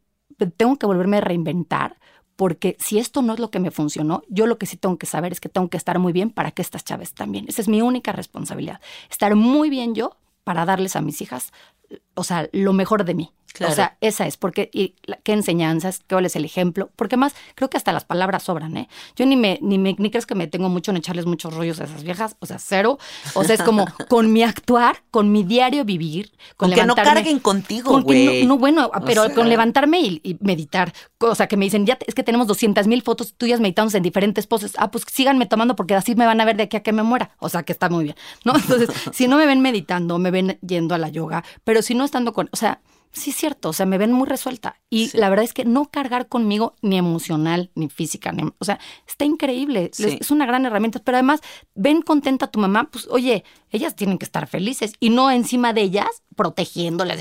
[0.56, 1.98] tengo que volverme a reinventar
[2.40, 5.04] porque si esto no es lo que me funcionó, yo lo que sí tengo que
[5.04, 7.44] saber es que tengo que estar muy bien para que estas chaves también.
[7.48, 8.80] Esa es mi única responsabilidad.
[9.10, 11.52] Estar muy bien yo para darles a mis hijas,
[12.14, 13.32] o sea, lo mejor de mí.
[13.68, 17.68] O sea, esa es, porque y, qué enseñanzas, cuál es el ejemplo, porque más creo
[17.68, 18.88] que hasta las palabras sobran, ¿eh?
[19.16, 21.80] Yo ni me, ni me, ni crees que me tengo mucho en echarles muchos rollos
[21.80, 22.98] a esas viejas, o sea, cero.
[23.34, 27.38] O sea, es como con mi actuar, con mi diario vivir, con, que no carguen
[27.40, 28.46] contigo, güey.
[28.46, 30.92] No, bueno, pero con levantarme y, meditar.
[31.18, 34.02] O sea, que me dicen, ya es que tenemos 200 mil fotos tuyas meditando en
[34.02, 34.72] diferentes poses.
[34.78, 37.02] Ah, pues síganme tomando porque así me van a ver de aquí a que me
[37.02, 37.32] muera.
[37.40, 38.54] O sea, que está muy bien, ¿no?
[38.54, 42.04] Entonces, si no me ven meditando, me ven yendo a la yoga, pero si no
[42.04, 42.80] estando con, o sea,
[43.12, 44.76] sí es cierto, o sea, me ven muy resuelta.
[44.88, 48.78] Y la verdad es que no cargar conmigo ni emocional, ni física, ni, o sea,
[49.06, 51.40] está increíble, es una gran herramienta, pero además,
[51.74, 55.72] ven contenta a tu mamá, pues oye, ellas tienen que estar felices y no encima
[55.72, 57.18] de ellas, protegiéndolas,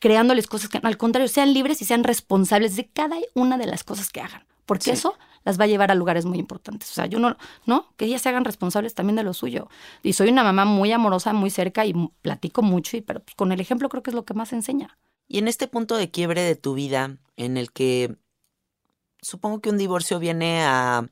[0.00, 3.84] creándoles cosas que al contrario, sean libres y sean responsables de cada una de las
[3.84, 6.90] cosas que hagan, porque eso las va a llevar a lugares muy importantes.
[6.90, 9.68] O sea, yo no, no, que ellas se hagan responsables también de lo suyo.
[10.02, 13.52] Y soy una mamá muy amorosa, muy cerca y platico mucho, y, pero pues, con
[13.52, 14.98] el ejemplo creo que es lo que más enseña.
[15.26, 18.16] Y en este punto de quiebre de tu vida, en el que
[19.20, 21.06] supongo que un divorcio viene a,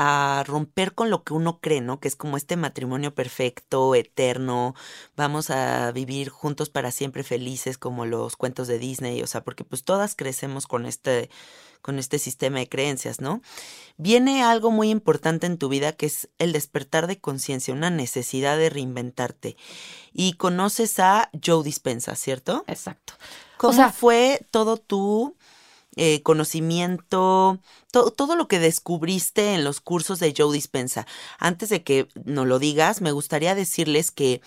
[0.00, 1.98] a romper con lo que uno cree, ¿no?
[1.98, 4.76] Que es como este matrimonio perfecto, eterno,
[5.16, 9.64] vamos a vivir juntos para siempre felices como los cuentos de Disney, o sea, porque
[9.64, 11.30] pues todas crecemos con este
[11.82, 13.42] con este sistema de creencias, ¿no?
[13.96, 18.56] Viene algo muy importante en tu vida que es el despertar de conciencia, una necesidad
[18.56, 19.56] de reinventarte.
[20.12, 22.64] Y conoces a Joe Dispensa, ¿cierto?
[22.66, 23.14] Exacto.
[23.56, 25.34] ¿Cómo fue todo tu
[25.96, 27.58] eh, conocimiento,
[27.90, 31.06] todo lo que descubriste en los cursos de Joe Dispensa?
[31.38, 34.40] Antes de que nos lo digas, me gustaría decirles que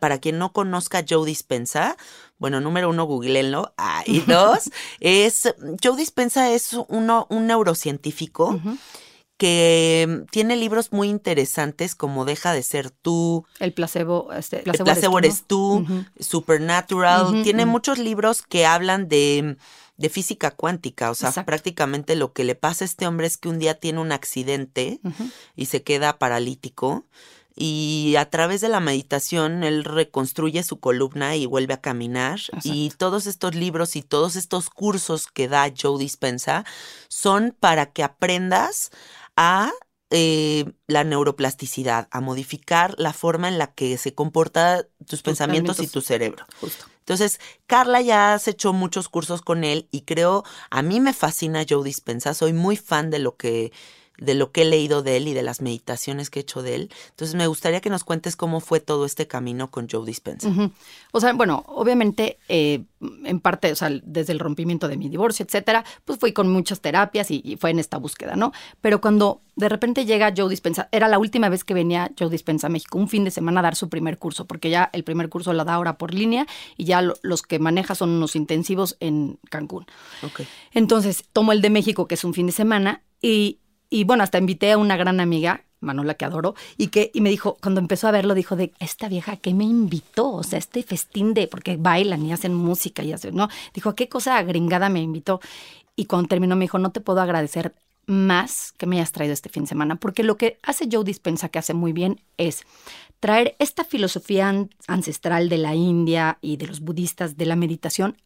[0.00, 1.96] para quien no conozca Joe Dispensa,
[2.38, 3.72] bueno, número uno, googleenlo.
[3.78, 8.60] Ah, y dos, es, Joe Dispensa es uno, un neurocientífico.
[9.36, 13.44] que tiene libros muy interesantes como Deja de ser tú.
[13.58, 15.84] El placebo, este, el placebo eres tú,
[16.20, 17.42] Supernatural.
[17.42, 19.56] tiene muchos libros que hablan de,
[19.96, 21.10] de física cuántica.
[21.10, 24.00] O sea, prácticamente lo que le pasa a este hombre es que un día tiene
[24.00, 25.00] un accidente
[25.56, 27.04] y se queda paralítico
[27.56, 32.40] y a través de la meditación él reconstruye su columna y vuelve a caminar.
[32.64, 36.64] Y todos estos libros y todos estos cursos que da Joe Dispensa
[37.08, 38.90] son para que aprendas
[39.36, 39.70] a
[40.10, 45.86] eh, la neuroplasticidad, a modificar la forma en la que se comporta tus, pensamientos, y
[45.86, 46.46] tu cerebro.
[46.98, 51.64] Entonces, Carla ya has hecho muchos cursos con él y creo, a mí me fascina
[51.68, 53.72] Joe Dispensa, soy muy fan de lo que
[54.18, 56.74] de lo que he leído de él y de las meditaciones que he hecho de
[56.74, 56.90] él.
[57.10, 60.50] Entonces me gustaría que nos cuentes cómo fue todo este camino con Joe Dispenza.
[61.12, 62.84] O sea, bueno, obviamente, eh,
[63.24, 66.80] en parte, o sea, desde el rompimiento de mi divorcio, etcétera, pues fui con muchas
[66.80, 68.52] terapias y, fue en esta búsqueda, ¿no?
[68.80, 72.66] Pero cuando de repente llega Joe Dispensa, era la última vez que venía Joe Dispensa
[72.66, 75.28] a México, un fin de semana a dar su primer curso, porque ya el primer
[75.28, 76.46] curso lo da ahora por línea
[76.76, 79.86] y ya los que maneja son unos intensivos en Cancún.
[80.22, 80.46] Okay.
[80.72, 84.38] Entonces, tomo el de México, que es un fin de semana, y, y bueno, hasta
[84.38, 88.08] invité a una gran amiga, Manola, que adoro, y que y me dijo, cuando empezó
[88.08, 91.76] a verlo, dijo de esta vieja que me invitó, o sea, este festín de, porque
[91.76, 93.48] bailan y hacen música y hacen, ¿no?
[93.74, 95.40] Dijo, qué cosa gringada me invitó?
[95.96, 97.74] Y cuando terminó me dijo, no te puedo agradecer
[98.06, 101.48] más que me hayas traído este fin de semana, porque lo que hace Joe Dispensa,
[101.48, 102.64] que hace muy bien, es
[103.20, 108.16] traer esta filosofía ancestral de la India y de los budistas de la meditación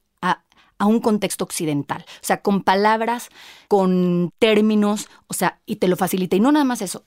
[0.79, 3.29] a un contexto occidental, o sea, con palabras,
[3.67, 6.37] con términos, o sea, y te lo facilita.
[6.37, 7.05] Y no nada más eso,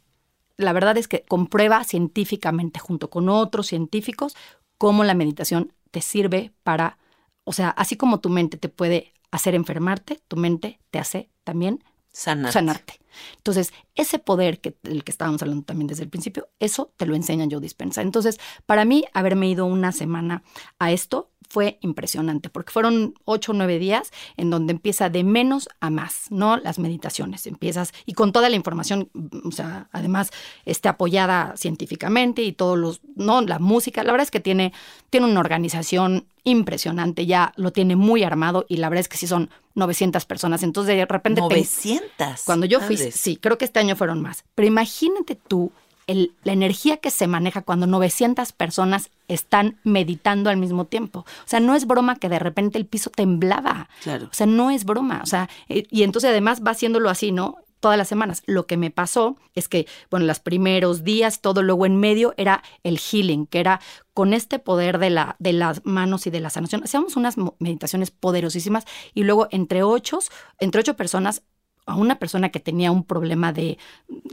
[0.58, 4.36] la verdad es que comprueba científicamente, junto con otros científicos,
[4.78, 6.98] cómo la meditación te sirve para,
[7.44, 11.84] o sea, así como tu mente te puede hacer enfermarte, tu mente te hace también
[12.12, 13.00] sanarte.
[13.38, 17.16] Entonces, ese poder que, del que estábamos hablando también desde el principio, eso te lo
[17.16, 18.02] enseña Joe Dispensa.
[18.02, 20.44] Entonces, para mí, haberme ido una semana
[20.80, 25.68] a esto fue impresionante, porque fueron ocho o nueve días en donde empieza de menos
[25.80, 26.58] a más, ¿no?
[26.58, 30.32] Las meditaciones, empiezas, y con toda la información, mm, o sea, además,
[30.66, 33.42] esté apoyada científicamente y todos los, ¿no?
[33.42, 34.72] La música, la verdad es que tiene,
[35.10, 39.28] tiene una organización impresionante, ya lo tiene muy armado y la verdad es que sí
[39.28, 41.42] son 900 personas, entonces de repente...
[41.42, 42.44] 900.
[42.46, 45.72] Cuando yo fui, sí, creo que este año fueron más, pero imagínate tú
[46.12, 51.20] el- la energía que se maneja cuando 900 personas están meditando al mismo tiempo.
[51.20, 53.90] O sea, no es broma que de repente el piso temblaba.
[54.04, 54.26] Claro.
[54.28, 55.22] O sea, no es broma.
[55.24, 57.58] O sea, eh, y entonces además va haciéndolo así, ¿no?
[57.80, 58.44] Todas las semanas.
[58.46, 62.62] Lo que me pasó es que, bueno, los primeros días, todo luego en medio era
[62.84, 63.82] el healing, que era
[64.14, 66.84] con este poder de, la, de las manos y de la sanación.
[66.84, 68.86] Hacíamos unas meditaciones poderosísimas
[69.16, 70.20] y luego entre ocho,
[70.60, 71.42] entre ocho personas,
[71.88, 73.80] a una persona que tenía un problema de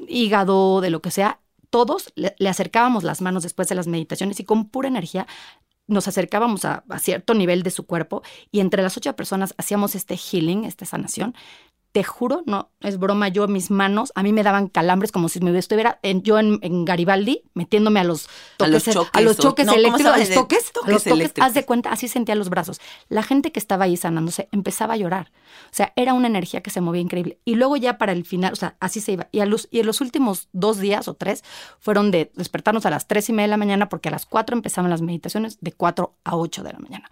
[0.07, 4.45] hígado, de lo que sea, todos le, acercábamos las manos después de las meditaciones y
[4.45, 5.27] con pura energía
[5.87, 10.17] nos acercábamos a cierto nivel de su cuerpo y entre las ocho personas hacíamos este
[10.17, 11.35] healing, esta sanación.
[11.91, 15.41] Te juro, no es broma, yo mis manos, a mí me daban calambres como si
[15.41, 18.29] me estuviera en- yo en, en Garibaldi metiéndome a los
[18.59, 20.73] A los toques, choques, a los choques no, ¿cómo eléctricos, a los De toques, a
[20.73, 22.79] toques los toques, haz de cuenta, así sentía los brazos.
[23.09, 25.33] La gente que estaba ahí sanándose empezaba a llorar.
[25.65, 27.39] O sea, era una energía que se movía increíble.
[27.47, 29.29] Y luego ya para el final, o sea, así se iba.
[29.33, 31.43] Y, a los, y en los últimos dos días o tres
[31.81, 34.55] fueron de despertarnos a las tres y media de la mañana porque a las cuatro
[34.55, 37.11] empezaban las meditaciones de cuatro a ocho de la mañana.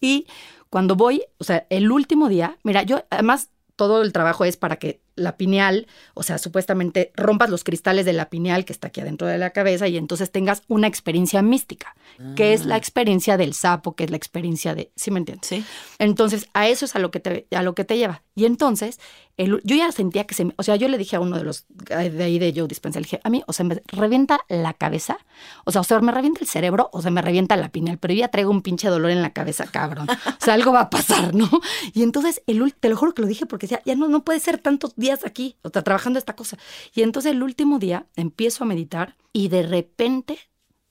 [0.00, 0.26] Y
[0.70, 4.76] cuando voy, o sea, el último día, mira, yo además todo el trabajo es para
[4.76, 9.00] que la pineal, o sea, supuestamente rompas los cristales de la pineal que está aquí
[9.00, 11.94] adentro de la cabeza y entonces tengas una experiencia mística,
[12.36, 15.48] que es la experiencia del sapo, que es la experiencia de, ¿sí me entiendes?
[15.48, 15.64] Sí.
[15.98, 18.22] Entonces, a eso es a lo que te, a lo que te lleva.
[18.34, 18.98] Y entonces,
[19.36, 21.66] yo ya sentía que se me, o sea, yo le dije a uno de los
[21.68, 25.18] de ahí de Joe Dispenza, le dije, a mí, o sea, me revienta la cabeza,
[25.64, 28.14] o sea, o sea, me revienta el cerebro, o sea, me revienta la pineal, pero
[28.14, 30.08] yo ya traigo un pinche dolor en la cabeza, cabrón.
[30.10, 31.48] O sea, algo va a pasar, ¿no?
[31.92, 34.40] Y entonces, el, te lo juro que lo dije porque decía, ya no, no puede
[34.40, 36.56] ser tantos días aquí, o sea, trabajando esta cosa.
[36.94, 40.38] Y entonces, el último día, empiezo a meditar y de repente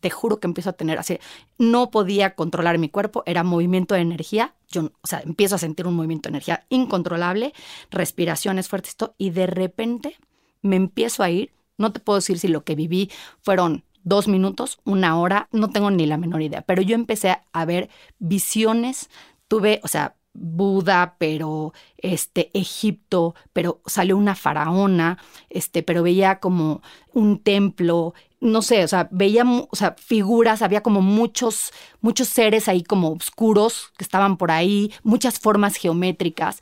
[0.04, 1.18] te juro que empiezo a tener así,
[1.58, 5.88] no podía controlar mi cuerpo, era movimiento de energía, yo, o sea, empiezo a sentir
[5.88, 7.54] un movimiento de energía incontrolable,
[7.90, 10.18] respiraciones fuertes, todo, y de repente
[10.62, 14.82] me empiezo a ir, no te puedo decir si lo que viví fueron dos minutos,
[14.84, 17.90] una hora, no tengo ni la menor idea, pero yo empecé a ver
[18.20, 19.10] visiones,
[19.48, 26.82] tuve, o sea, Buda, pero este Egipto, pero salió una faraona, este, pero veía como
[27.14, 31.72] un templo, no sé, o sea, veía, o sea, figuras, había como muchos,
[32.02, 36.60] muchos seres ahí como oscuros que estaban por ahí, muchas formas geométricas.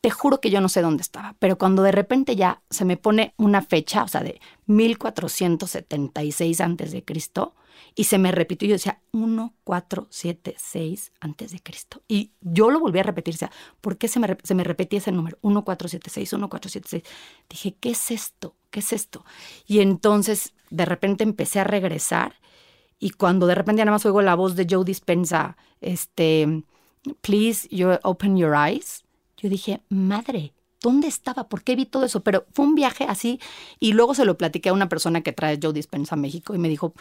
[0.00, 2.96] Te juro que yo no sé dónde estaba, pero cuando de repente ya se me
[2.96, 7.54] pone una fecha, o sea, de 1476 antes de Cristo,
[7.94, 12.02] y se me repitió, yo decía 1476 antes de Cristo.
[12.08, 15.00] Y yo lo volví a repetir, o sea, ¿por qué se me, se me repetía
[15.00, 15.36] ese número?
[15.42, 17.02] 1476, 1476.
[17.48, 18.56] Dije, ¿qué es esto?
[18.70, 19.26] ¿Qué es esto?
[19.66, 22.34] Y entonces de repente empecé a regresar
[22.98, 26.64] y cuando de repente nada más oigo la voz de Joe Dispensa, este,
[27.20, 29.04] please you open your eyes,
[29.36, 30.52] yo dije, madre,
[30.82, 31.48] ¿dónde estaba?
[31.48, 32.20] ¿Por qué vi todo eso?
[32.20, 33.40] Pero fue un viaje así
[33.78, 36.58] y luego se lo platiqué a una persona que trae Joe Dispensa a México y
[36.58, 36.92] me dijo,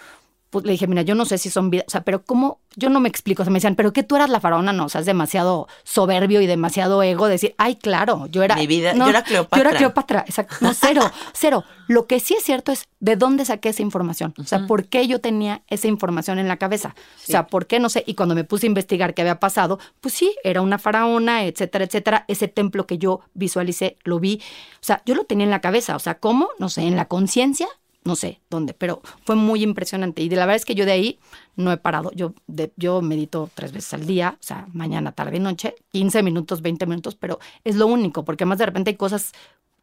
[0.49, 2.59] pues le dije, mira, yo no sé si son vidas, o sea, pero ¿cómo?
[2.75, 3.41] Yo no me explico.
[3.43, 4.73] O sea, me decían, ¿pero qué tú eras la faraona?
[4.73, 8.55] No, o sea, es demasiado soberbio y demasiado ego decir, ay, claro, yo era.
[8.55, 9.57] Mi vida- no, yo era Cleopatra.
[9.63, 10.55] Yo era Cleopatra, exacto.
[10.61, 11.01] No, cero,
[11.33, 11.63] cero.
[11.87, 14.33] Lo que sí es cierto es de dónde saqué esa información.
[14.37, 16.95] O sea, ¿por qué yo tenía esa información en la cabeza?
[17.17, 17.79] O sea, ¿por qué?
[17.79, 18.03] No sé.
[18.05, 21.85] Y cuando me puse a investigar qué había pasado, pues sí, era una faraona, etcétera,
[21.85, 22.25] etcétera.
[22.27, 24.41] Ese templo que yo visualicé, lo vi.
[24.75, 25.95] O sea, yo lo tenía en la cabeza.
[25.95, 26.49] O sea, ¿cómo?
[26.59, 27.67] No sé, en la conciencia
[28.03, 30.21] no sé dónde, pero fue muy impresionante.
[30.23, 31.19] Y de la verdad es que yo de ahí
[31.55, 32.11] no he parado.
[32.15, 36.23] Yo, de- yo medito tres veces al día, o sea, mañana, tarde y noche, 15
[36.23, 39.31] minutos, 20 minutos, pero es lo único, porque además de repente hay cosas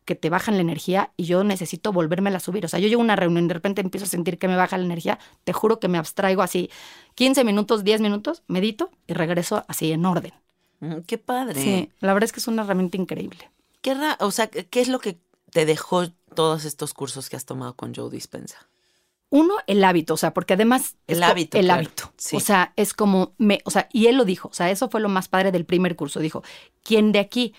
[0.06, 2.64] que te bajan la energía y yo necesito volvérmela a subir.
[2.64, 4.54] O sea, yo llego a una reunión y de repente empiezo a sentir que me
[4.56, 6.70] baja la energía, te juro que me abstraigo así
[7.16, 10.32] 15 minutos, 10 minutos, medito y regreso así en orden.
[10.80, 11.60] Mm, Qué padre.
[11.60, 13.50] Sí, la verdad es que es una herramienta increíble.
[13.82, 15.18] Qué ra- o sea, ¿qué es lo que
[15.56, 18.68] te dejó todos estos cursos que has tomado con Joe Dispensa?
[19.30, 22.12] Uno, el hábito, o sea, porque además El hábito, el claro, hábito.
[22.18, 22.36] sí.
[22.36, 25.00] O sea, es como me, o sea, y él lo dijo, o sea, eso fue
[25.00, 26.20] lo más padre del primer curso.
[26.20, 26.42] Dijo,
[26.82, 27.54] ¿quién de aquí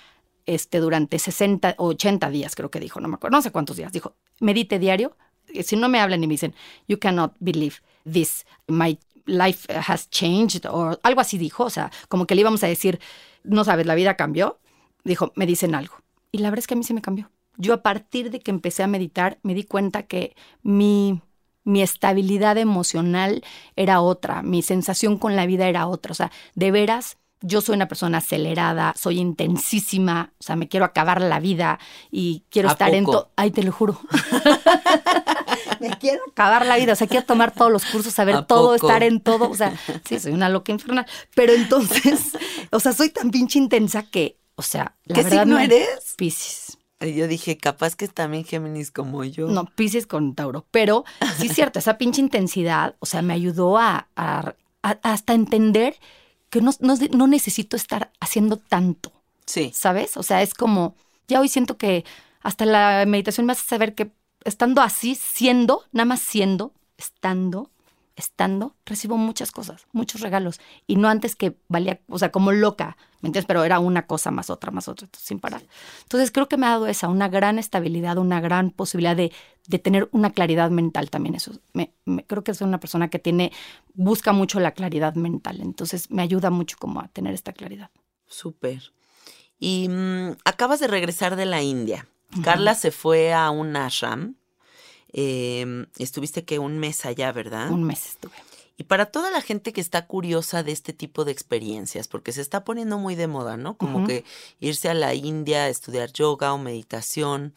[0.45, 3.77] este durante 60 o 80 días, creo que dijo, no me acuerdo, no sé cuántos
[3.77, 5.17] días, dijo, medite diario.
[5.63, 6.53] Si no me hablan y me dicen,
[6.87, 12.27] you cannot believe this, my life has changed, o algo así dijo, o sea, como
[12.27, 12.99] que le íbamos a decir,
[13.43, 14.59] no sabes, la vida cambió.
[15.03, 15.95] Dijo, me dicen algo.
[16.31, 17.31] Y la verdad es que a mí sí me cambió.
[17.57, 21.21] Yo a partir de que empecé a meditar me di cuenta que mi,
[21.63, 23.43] mi estabilidad emocional
[23.75, 26.11] era otra, mi sensación con la vida era otra.
[26.11, 30.85] O sea, de veras, yo soy una persona acelerada, soy intensísima, o sea, me quiero
[30.85, 31.79] acabar la vida
[32.09, 33.31] y quiero ¿A estar en todo.
[33.35, 33.99] Ay, te lo juro.
[35.79, 38.73] me quiero acabar la vida, o sea, quiero tomar todos los cursos, saber ¿A todo,
[38.73, 38.87] poco?
[38.87, 39.49] estar en todo.
[39.49, 39.73] O sea,
[40.05, 41.05] sí, soy una loca infernal.
[41.35, 42.31] Pero entonces,
[42.71, 46.15] o sea, soy tan pinche intensa que, o sea, la ¿Qué verdad signo eres?
[46.17, 46.66] Piscis.
[46.99, 49.47] Y Yo dije, capaz que es también Géminis como yo.
[49.47, 50.65] No, Pisces con Tauro.
[50.71, 51.05] Pero
[51.37, 55.95] sí es cierto, esa pinche intensidad, o sea, me ayudó a, a- a- hasta entender
[56.49, 59.11] que no, no, no necesito estar haciendo tanto,
[59.45, 59.71] Sí.
[59.75, 60.17] ¿sabes?
[60.17, 60.95] O sea, es como,
[61.27, 62.03] ya hoy siento que
[62.41, 64.11] hasta la meditación me hace saber que
[64.43, 67.69] estando así, siendo, nada más siendo, estando,
[68.17, 70.59] estando, recibo muchas cosas, muchos regalos.
[70.87, 73.45] Y no antes que valía, o sea, como loca, ¿me entiendes?
[73.45, 75.61] Pero era una cosa más otra, más otra, sin parar.
[76.01, 79.31] Entonces creo que me ha dado esa, una gran estabilidad, una gran posibilidad de,
[79.67, 81.35] de tener una claridad mental también.
[81.35, 83.51] Eso me, me- creo que soy una persona que tiene,
[83.93, 85.61] busca mucho la claridad mental.
[85.61, 87.91] Entonces me ayuda mucho como a tener esta claridad.
[88.25, 88.91] Súper.
[89.59, 92.07] Y mm, acabas de regresar de la India.
[92.43, 94.35] Carla se fue a un ashram.
[95.13, 97.71] Eh, estuviste que un mes allá, ¿verdad?
[97.71, 98.35] Un mes estuve.
[98.79, 102.41] Y para toda la gente que está curiosa de este tipo de experiencias, porque se
[102.41, 103.75] está poniendo muy de moda, ¿no?
[103.75, 104.23] Como que
[104.59, 107.55] irse a la India a estudiar yoga o meditación.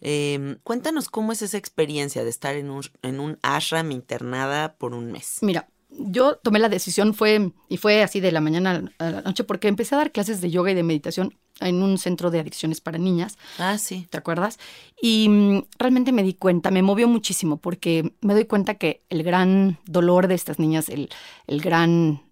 [0.00, 4.94] Eh, cuéntanos cómo es esa experiencia de estar en un, en un ashram internada por
[4.94, 5.38] un mes.
[5.42, 5.68] Mira,
[5.98, 9.68] yo tomé la decisión, fue, y fue así de la mañana a la noche, porque
[9.68, 12.98] empecé a dar clases de yoga y de meditación en un centro de adicciones para
[12.98, 14.06] niñas, Ah, sí.
[14.10, 14.58] ¿te acuerdas?
[15.00, 19.22] Y mm, realmente me di cuenta, me movió muchísimo, porque me doy cuenta que el
[19.22, 21.10] gran dolor de estas niñas, el,
[21.46, 22.22] el gran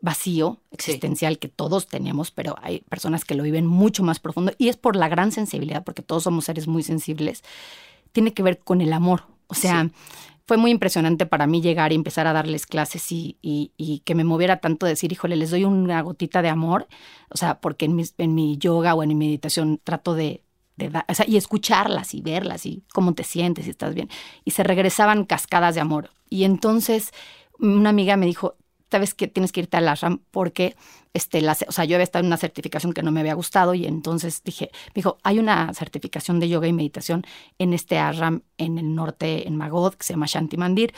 [0.00, 4.68] vacío existencial que todos tenemos, pero hay personas que lo viven mucho más profundo, y
[4.68, 7.42] es por la gran sensibilidad, porque todos somos seres muy sensibles,
[8.12, 9.22] tiene que ver con el amor.
[9.46, 9.90] O sea,
[10.46, 14.14] fue muy impresionante para mí llegar y empezar a darles clases y, y- y que
[14.14, 16.86] me moviera tanto decir, híjole, les doy una gotita de amor.
[17.30, 20.44] O sea, porque en, mis- en mi yoga o en mi meditación trato de,
[20.76, 24.10] de o sea, y escucharlas y verlas y cómo te sientes y estás bien.
[24.44, 26.10] Y se regresaban cascadas de amor.
[26.28, 27.12] Y entonces
[27.58, 28.56] una amiga me dijo,
[28.94, 30.76] sabes que tienes que irte al ashram porque,
[31.14, 33.74] este, la, o sea, yo había estado en una certificación que no me había gustado
[33.74, 37.24] y entonces dije, me dijo, hay una certificación de yoga y meditación
[37.58, 40.94] en este ashram en el norte, en Magod, que se llama Shanti Mandir.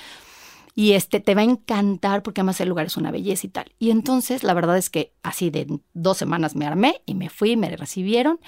[0.75, 3.73] Y este te va a encantar porque además el lugar es una belleza y tal.
[3.79, 7.57] Y entonces la verdad es que así de dos semanas me armé y me fui,
[7.57, 8.41] me recibieron.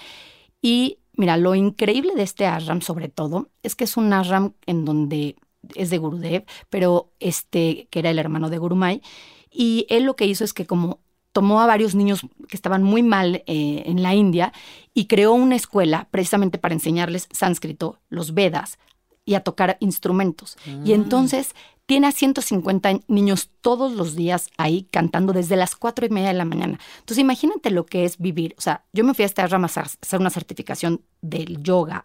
[0.61, 4.85] Y mira, lo increíble de este ashram sobre todo es que es un ashram en
[4.85, 5.37] donde
[5.75, 9.01] es de Gurudev, pero este, que era el hermano de Gurumay.
[9.51, 11.01] Y él lo que hizo es que como
[11.33, 14.53] tomó a varios niños que estaban muy mal eh, en la India
[14.95, 18.79] y creó una escuela precisamente para enseñarles sánscrito, los Vedas
[19.25, 20.57] y a tocar instrumentos.
[20.85, 21.55] Y entonces
[21.89, 26.35] tiene a 150 niños todos los días ahí cantando desde las cuatro y media de
[26.35, 26.79] la mañana.
[26.99, 28.55] Entonces imagínate lo que es vivir.
[28.59, 32.05] O sea, yo me fui a esta rama a hacer una certificación del yoga,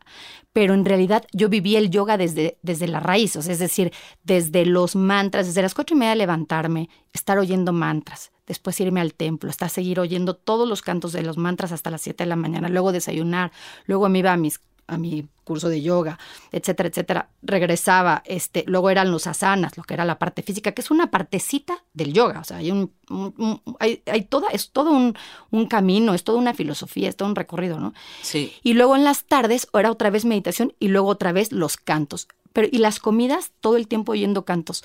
[0.54, 3.92] pero en realidad yo viví el yoga desde, desde la raíz, o sea, es decir,
[4.24, 9.14] desde los mantras, desde las cuatro y media levantarme, estar oyendo mantras, después irme al
[9.14, 12.38] templo, hasta seguir oyendo todos los cantos de los mantras hasta las 7 de la
[12.38, 13.52] mañana, luego desayunar,
[13.86, 16.18] luego me iba a mis a mi curso de yoga,
[16.52, 20.82] etcétera, etcétera, regresaba, este, luego eran los asanas, lo que era la parte física, que
[20.82, 24.72] es una partecita del yoga, o sea, hay un, un- un- hay, hay toda, es
[24.72, 25.16] todo un,
[25.52, 27.94] un camino, es toda una filosofía, es todo un recorrido, ¿no?
[28.22, 28.54] Sí.
[28.64, 32.28] Y luego en las tardes era otra vez meditación y luego otra vez los cantos.
[32.54, 34.84] Pero y las comidas todo el tiempo oyendo cantos.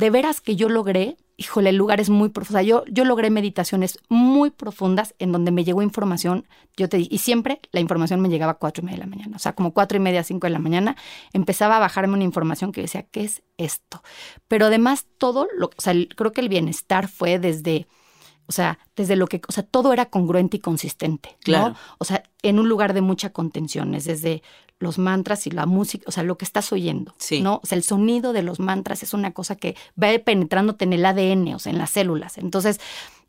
[0.00, 2.58] De veras que yo logré, híjole, el lugar es muy profundo.
[2.58, 6.46] O sea, yo, yo logré meditaciones muy profundas en donde me llegó información.
[6.76, 9.10] Yo te di- y siempre la información me llegaba a cuatro y media de la
[9.10, 9.36] mañana.
[9.36, 10.96] O sea, como cuatro y media, cinco de la mañana,
[11.32, 14.02] empezaba a bajarme una información que decía, ¿qué es esto?
[14.48, 17.86] Pero además todo, lo, o sea, el- creo que el bienestar fue desde,
[18.46, 21.36] o sea, desde lo que, o sea, todo era congruente y consistente, ¿no?
[21.44, 21.74] Claro.
[21.98, 24.42] O sea, en un lugar de mucha contención, es desde
[24.80, 27.40] los mantras y la música, o sea, lo que estás oyendo, Sí.
[27.42, 27.60] ¿no?
[27.62, 31.06] O sea, el sonido de los mantras es una cosa que va penetrándote en el
[31.06, 32.38] ADN, o sea, en las células.
[32.38, 32.80] Entonces,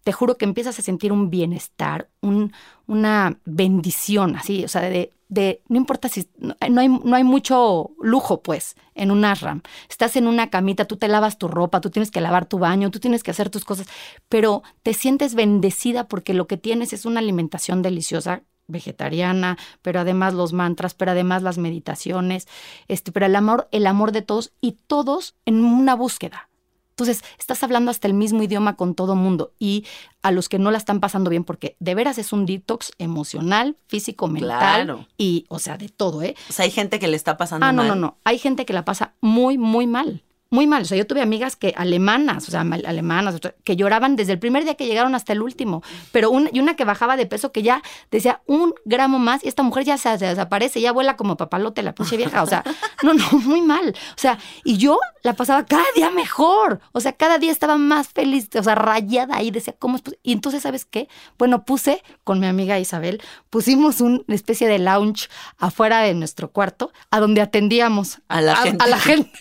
[0.03, 2.53] te juro que empiezas a sentir un bienestar, un,
[2.87, 7.23] una bendición, así, o sea, de, de no importa si, no, no hay, no hay
[7.23, 9.61] mucho lujo, pues, en un ashram.
[9.89, 12.91] Estás en una camita, tú te lavas tu ropa, tú tienes que lavar tu baño,
[12.91, 13.87] tú tienes que hacer tus cosas,
[14.29, 20.33] pero te sientes bendecida porque lo que tienes es una alimentación deliciosa vegetariana, pero además
[20.33, 22.47] los mantras, pero además las meditaciones,
[22.87, 26.47] este, pero el amor, el amor de todos y todos en una búsqueda.
[26.91, 29.85] Entonces, estás hablando hasta el mismo idioma con todo mundo y
[30.21, 33.75] a los que no la están pasando bien, porque de veras es un detox emocional,
[33.87, 34.49] físico, mental
[34.85, 35.07] Claro.
[35.17, 36.35] y, o sea, de todo, ¿eh?
[36.49, 37.87] O sea, hay gente que le está pasando Ah, no, mal.
[37.87, 38.17] no, no.
[38.23, 40.23] Hay gente que la pasa muy, muy mal.
[40.51, 40.81] Muy mal.
[40.81, 44.65] O sea, yo tuve amigas que alemanas, o sea, alemanas, que lloraban desde el primer
[44.65, 45.81] día que llegaron hasta el último.
[46.11, 47.81] Pero una, y una que bajaba de peso que ya
[48.11, 51.81] decía un gramo más y esta mujer ya se, se desaparece, ya vuela como papalote
[51.83, 52.43] la pinche vieja.
[52.43, 52.65] O sea,
[53.01, 53.95] no, no, muy mal.
[54.09, 56.81] O sea, y yo la pasaba cada día mejor.
[56.91, 59.51] O sea, cada día estaba más feliz, o sea, rayada ahí.
[59.51, 60.01] Decía, ¿cómo es?
[60.01, 61.07] pos-?" Y entonces, ¿sabes qué?
[61.37, 66.91] Bueno, puse con mi amiga Isabel, pusimos una especie de lounge afuera de nuestro cuarto,
[67.09, 68.83] a donde atendíamos A la gente.
[68.83, 69.31] a la gente.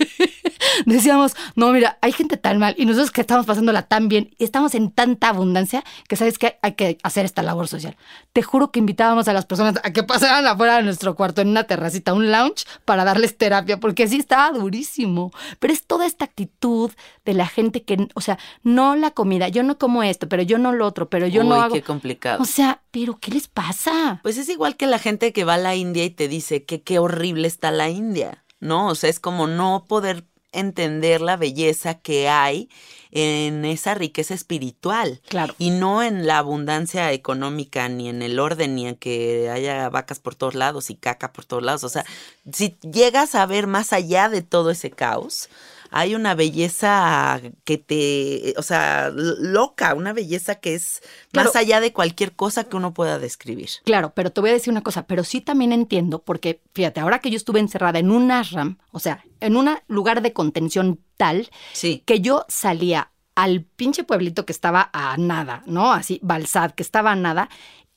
[0.86, 4.44] Decíamos, no, mira, hay gente tan mal y nosotros que estamos pasándola tan bien y
[4.44, 7.96] estamos en tanta abundancia que sabes que hay que hacer esta labor social.
[8.32, 11.48] Te juro que invitábamos a las personas a que pasaran afuera de nuestro cuarto en
[11.48, 15.30] una terracita, un lounge, para darles terapia, porque sí estaba durísimo.
[15.58, 16.90] Pero es toda esta actitud
[17.24, 20.58] de la gente que, o sea, no la comida, yo no como esto, pero yo
[20.58, 21.74] no lo otro, pero yo no Uy, hago.
[21.74, 22.42] qué complicado.
[22.42, 24.20] O sea, pero ¿qué les pasa?
[24.22, 26.82] Pues es igual que la gente que va a la India y te dice que
[26.82, 28.88] qué horrible está la India, ¿no?
[28.88, 32.68] O sea, es como no poder entender la belleza que hay
[33.10, 35.20] en esa riqueza espiritual.
[35.28, 35.54] Claro.
[35.58, 40.20] Y no en la abundancia económica, ni en el orden, ni en que haya vacas
[40.20, 41.84] por todos lados y caca por todos lados.
[41.84, 42.04] O sea,
[42.52, 45.48] si llegas a ver más allá de todo ese caos,
[45.90, 51.48] hay una belleza que te, o sea, loca, una belleza que es Claro.
[51.48, 53.68] más allá de cualquier cosa que uno pueda describir.
[53.84, 57.18] Claro, pero te voy a decir una cosa, pero sí también entiendo, porque fíjate, ahora
[57.18, 61.48] que yo estuve encerrada en un ashram, o sea, en un lugar de contención tal,
[61.72, 62.02] Sí.
[62.06, 65.92] que yo salía al pinche pueblito que estaba a nada, ¿no?
[65.92, 67.48] Así, Balsad, que estaba a nada.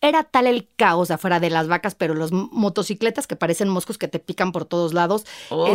[0.03, 4.07] Era tal el caos afuera de las vacas, pero los motocicletas que parecen moscos que
[4.07, 5.25] te pican por todos lados.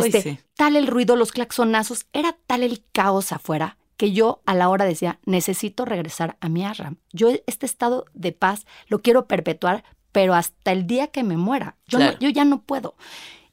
[0.05, 0.39] Este, sí.
[0.55, 2.05] Tal el ruido, los claxonazos.
[2.13, 6.63] Era tal el caos afuera que yo a la hora decía, necesito regresar a mi
[6.63, 6.95] ashram.
[7.11, 11.75] Yo este estado de paz lo quiero perpetuar, pero hasta el día que me muera.
[11.85, 12.95] Yo, no- yo ya no puedo.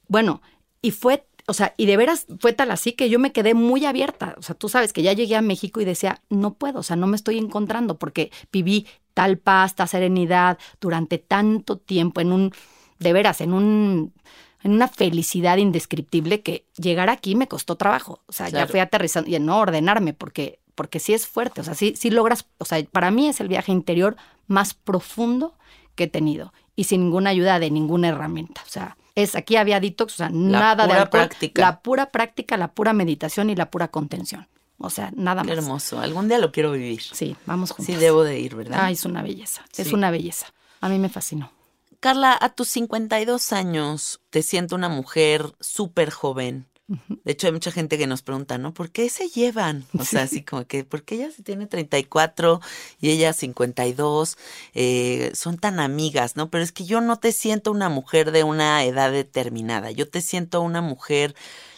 [0.07, 0.41] Bueno,
[0.81, 3.85] y fue, o sea, y de veras fue tal así que yo me quedé muy
[3.85, 4.35] abierta.
[4.37, 6.97] O sea, tú sabes que ya llegué a México y decía, no puedo, o sea,
[6.97, 12.53] no me estoy encontrando porque viví tal paz, tal serenidad durante tanto tiempo en un,
[12.99, 14.13] de veras, en un,
[14.61, 18.21] en una felicidad indescriptible que llegar aquí me costó trabajo.
[18.27, 21.61] O sea, ya fui aterrizando y no ordenarme porque, porque sí es fuerte.
[21.61, 24.17] O sea, sí, sí logras, o sea, para mí es el viaje interior
[24.47, 25.55] más profundo
[25.95, 28.61] que he tenido y sin ninguna ayuda de ninguna herramienta.
[28.67, 31.59] O sea, es aquí había detox, o sea, nada de alcohol, práctica.
[31.59, 34.47] la pura práctica, la pura meditación y la pura contención.
[34.77, 35.57] O sea, nada Qué más.
[35.57, 35.99] hermoso.
[35.99, 37.01] Algún día lo quiero vivir.
[37.01, 37.87] Sí, vamos juntos.
[37.87, 38.77] Sí, debo de ir, ¿verdad?
[38.79, 39.65] Ay, es una belleza.
[39.75, 40.53] Es una belleza.
[40.81, 41.51] A mí me fascinó.
[41.99, 46.67] Carla, a tus 52 años te siento una mujer súper joven.
[46.87, 48.73] De hecho, hay mucha gente que nos pregunta, ¿no?
[48.73, 49.85] ¿Por qué se llevan?
[49.99, 52.61] O sea, así como que, ¿por qué ella se tiene 34
[53.01, 54.37] y ella 52?
[54.73, 56.49] Eh, son tan amigas, ¿no?
[56.49, 59.91] Pero es que yo no te siento una mujer de una edad determinada.
[59.91, 61.35] Yo te siento una mujer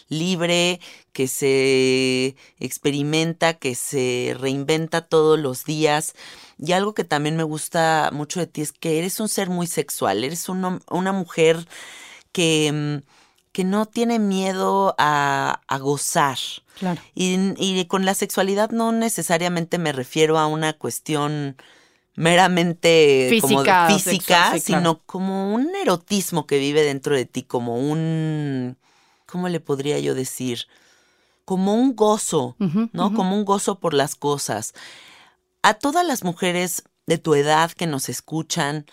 [0.09, 0.79] libre,
[1.13, 6.13] que se experimenta, que se reinventa todos los días.
[6.57, 9.67] Y algo que también me gusta mucho de ti es que eres un ser muy
[9.67, 11.67] sexual, eres un una mujer
[12.31, 13.18] que, mm,
[13.51, 16.37] que no tiene miedo a, a gozar.
[16.77, 17.01] Claro.
[17.15, 21.57] Y, y con la sexualidad no necesariamente me refiero a una cuestión
[22.15, 24.81] meramente Física o física, sexual, sí, claro.
[24.81, 28.77] sino como un erotismo que vive dentro de ti, como un,
[29.25, 30.67] ¿cómo le podría yo decir?
[31.45, 32.57] Como un gozo,
[32.91, 33.13] ¿no?
[33.13, 34.73] Como un gozo por las cosas.
[35.63, 38.85] A todas las mujeres de tu edad que nos escuchan,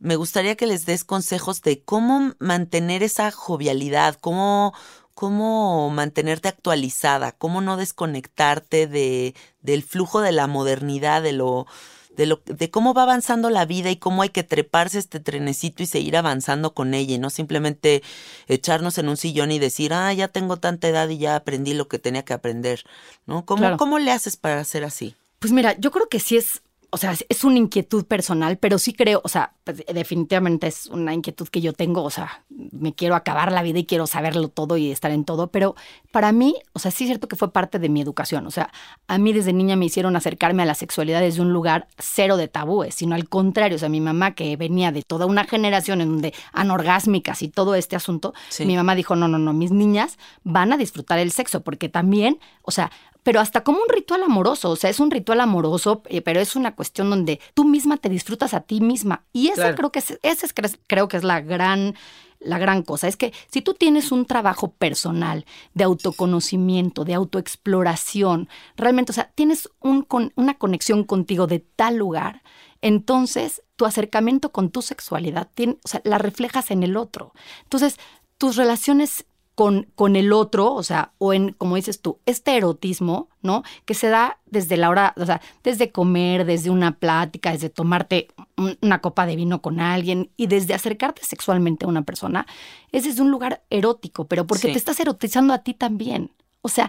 [0.00, 4.74] me gustaría que les des consejos de cómo mantener esa jovialidad, cómo,
[5.14, 11.66] cómo mantenerte actualizada, cómo no desconectarte de, del flujo de la modernidad, de lo,
[12.16, 15.82] de lo, de cómo va avanzando la vida y cómo hay que treparse este trenecito
[15.82, 18.02] y seguir avanzando con ella y no simplemente
[18.48, 21.88] echarnos en un sillón y decir, ah, ya tengo tanta edad y ya aprendí lo
[21.88, 22.84] que tenía que aprender,
[23.26, 23.44] ¿no?
[23.44, 23.76] ¿Cómo, Claro.
[23.76, 25.14] ¿cómo le haces para ser así?
[25.38, 28.92] Pues mira, yo creo que sí es, o sea, es- una inquietud personal, pero sí
[28.92, 33.14] creo, o sea, pues, definitivamente es una inquietud que yo tengo, o sea, me quiero
[33.14, 35.74] acabar la vida y quiero saberlo todo y estar en todo, pero
[36.12, 38.70] para mí, o sea, sí es cierto que fue parte de mi educación, o sea,
[39.08, 42.48] a mí desde niña me hicieron acercarme a la sexualidad desde un lugar cero de
[42.48, 46.08] tabúes, sino al contrario, o sea, mi mamá que venía de toda una generación en
[46.10, 48.64] donde anorgásmicas y todo este asunto, Sí.
[48.66, 52.38] mi mamá dijo, no, no, no, mis niñas van a disfrutar el sexo, porque también,
[52.62, 52.90] o sea,
[53.22, 56.56] pero hasta como un ritual amoroso, o sea, es un ritual amoroso, eh, pero es
[56.56, 59.24] una cuestión donde tú misma te disfrutas a ti misma.
[59.34, 59.76] Y esa Claro.
[59.76, 61.96] creo que es, esa es, cre- creo que es la gran
[62.40, 63.06] la gran cosa.
[63.06, 69.30] Es que si tú tienes un trabajo personal de autoconocimiento, de autoexploración, realmente, o sea,
[69.34, 72.42] tienes un, una conexión contigo de tal lugar,
[72.82, 77.32] entonces tu acercamiento con tu sexualidad tiene, o sea, la reflejas en el otro.
[77.62, 77.98] Entonces,
[78.38, 79.26] tus relaciones
[79.60, 83.62] con, con, el otro, o sea, o en, como dices tú, este erotismo, ¿no?
[83.84, 88.28] Que se da desde la hora, o sea, desde comer, desde una plática, desde tomarte
[88.80, 92.46] una copa de vino con alguien y desde acercarte sexualmente a una persona,
[92.90, 96.30] es desde un lugar erótico, pero porque te estás erotizando a ti también.
[96.62, 96.88] O sea,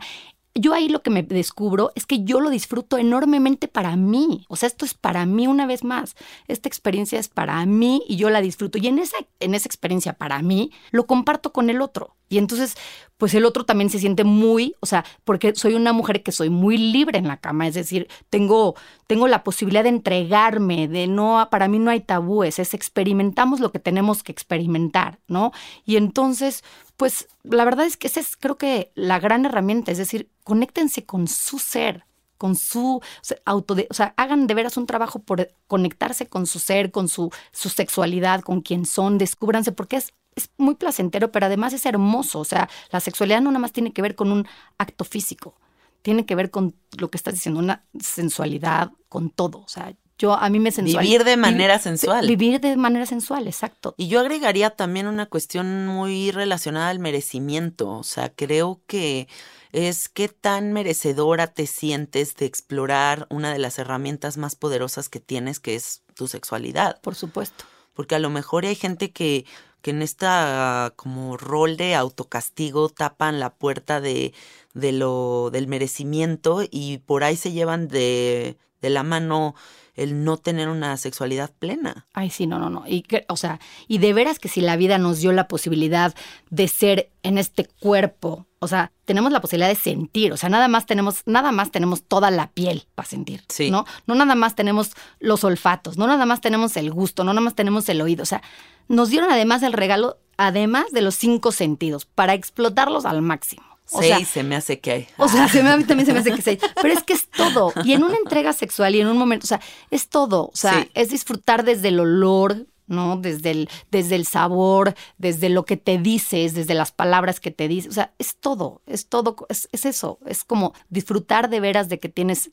[0.55, 4.45] yo ahí lo que me descubro es que yo lo disfruto enormemente para mí.
[4.47, 6.15] O sea, esto es para mí una vez más.
[6.47, 8.77] Esta experiencia es para mí y yo la disfruto.
[8.77, 12.15] Y en esa, en esa experiencia para mí, lo comparto con el otro.
[12.31, 12.77] Y entonces,
[13.17, 16.49] pues el otro también se siente muy, o sea, porque soy una mujer que soy
[16.49, 18.73] muy libre en la cama, es decir, tengo,
[19.05, 23.73] tengo la posibilidad de entregarme, de no, para mí no hay tabúes, es experimentamos lo
[23.73, 25.51] que tenemos que experimentar, ¿no?
[25.85, 26.63] Y entonces,
[26.95, 31.05] pues la verdad es que esa es creo que la gran herramienta, es decir, conéctense
[31.05, 32.05] con su ser,
[32.37, 33.01] con su
[33.43, 37.29] auto, o sea, hagan de veras un trabajo por conectarse con su ser, con su,
[37.51, 42.39] su sexualidad, con quién son, descúbranse, porque es, es muy placentero, pero además es hermoso,
[42.39, 45.55] o sea, la sexualidad no nada más tiene que ver con un acto físico,
[46.01, 50.35] tiene que ver con lo que estás diciendo, una sensualidad, con todo, o sea, yo
[50.35, 51.03] a mí me sensual.
[51.03, 52.27] Vivir de manera sensual.
[52.27, 53.95] Vivir de manera sensual, exacto.
[53.97, 57.89] Y yo agregaría también una cuestión muy relacionada al merecimiento.
[57.89, 59.27] O sea, creo que
[59.71, 65.19] es qué tan merecedora te sientes de explorar una de las herramientas más poderosas que
[65.19, 67.01] tienes, que es tu sexualidad.
[67.01, 67.65] Por supuesto.
[67.93, 69.47] Porque a lo mejor hay gente que,
[69.81, 74.33] que en esta como rol de autocastigo tapan la puerta de,
[74.73, 79.55] de lo, del merecimiento y por ahí se llevan de, de la mano
[80.03, 82.07] el no tener una sexualidad plena.
[82.13, 82.83] Ay, sí, no, no, no.
[82.87, 86.13] Y que, o sea, y de veras que si la vida nos dio la posibilidad
[86.49, 90.67] de ser en este cuerpo, o sea, tenemos la posibilidad de sentir, o sea, nada
[90.67, 93.71] más tenemos, nada más tenemos toda la piel para sentir, Sí.
[93.71, 93.85] ¿no?
[94.07, 97.55] No nada más tenemos los olfatos, no nada más tenemos el gusto, no nada más
[97.55, 98.41] tenemos el oído, o sea,
[98.87, 103.63] nos dieron además el regalo, además de los cinco sentidos, para explotarlos al máximo.
[103.91, 105.07] O seis sea, se me hace que hay.
[105.17, 106.59] o sea, se me, a mí también se me hace que seis.
[106.81, 107.73] Pero es que es todo.
[107.83, 110.45] Y en una entrega sexual y en un momento, o sea, es todo.
[110.53, 110.89] O sea, Sí.
[110.93, 113.17] es disfrutar desde el olor, ¿no?
[113.17, 117.67] Desde el, desde el sabor, desde lo que te dices, desde las palabras que te
[117.67, 117.91] dices.
[117.91, 118.81] O sea, es todo.
[118.85, 119.35] Es todo.
[119.49, 120.19] Es, es eso.
[120.25, 122.51] Es como disfrutar de veras de que tienes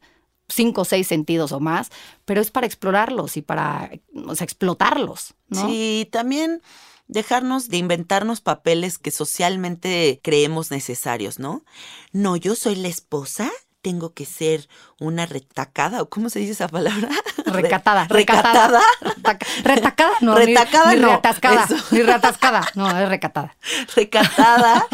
[0.49, 1.91] cinco o seis sentidos o más,
[2.25, 3.91] pero es para explorarlos y para,
[4.27, 5.69] o sea, explotarlos, ¿no?
[5.69, 6.63] Sí, también
[7.09, 11.65] dejarnos de inventarnos papeles que socialmente creemos necesarios, ¿no?
[12.13, 13.51] No, yo soy la esposa,
[13.81, 14.69] tengo que ser
[14.99, 17.09] una retacada, o cómo se dice esa palabra?
[17.47, 18.81] Recatada, Re- recatada.
[19.01, 20.39] Retaca- Retacada, no.
[20.39, 21.65] ni- Retacada, ni, no, reatascada.
[21.65, 21.77] eso.
[21.93, 22.67] Ni reatascada.
[22.75, 23.57] No, es recatada.
[23.97, 24.87] recatada.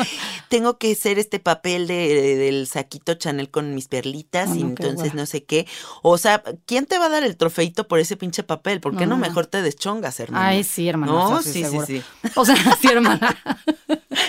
[0.48, 4.68] tengo que ser este papel de, del saquito Chanel con mis perlitas Oh, y no,
[4.68, 5.66] entonces no sé qué.
[6.02, 8.80] O sea, ¿quién te va a dar el trofeito por ese pinche papel?
[8.80, 10.44] ¿Por qué No, mejor te deschongas, hermano?
[10.46, 11.12] Ay, sí, hermana.
[11.12, 12.02] No, sí, sí, sí.
[12.34, 13.36] O sea, sí, hermana.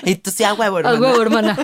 [0.03, 0.99] Y tú sí, a huevo, A hermana.
[0.99, 1.58] huevo, hermana.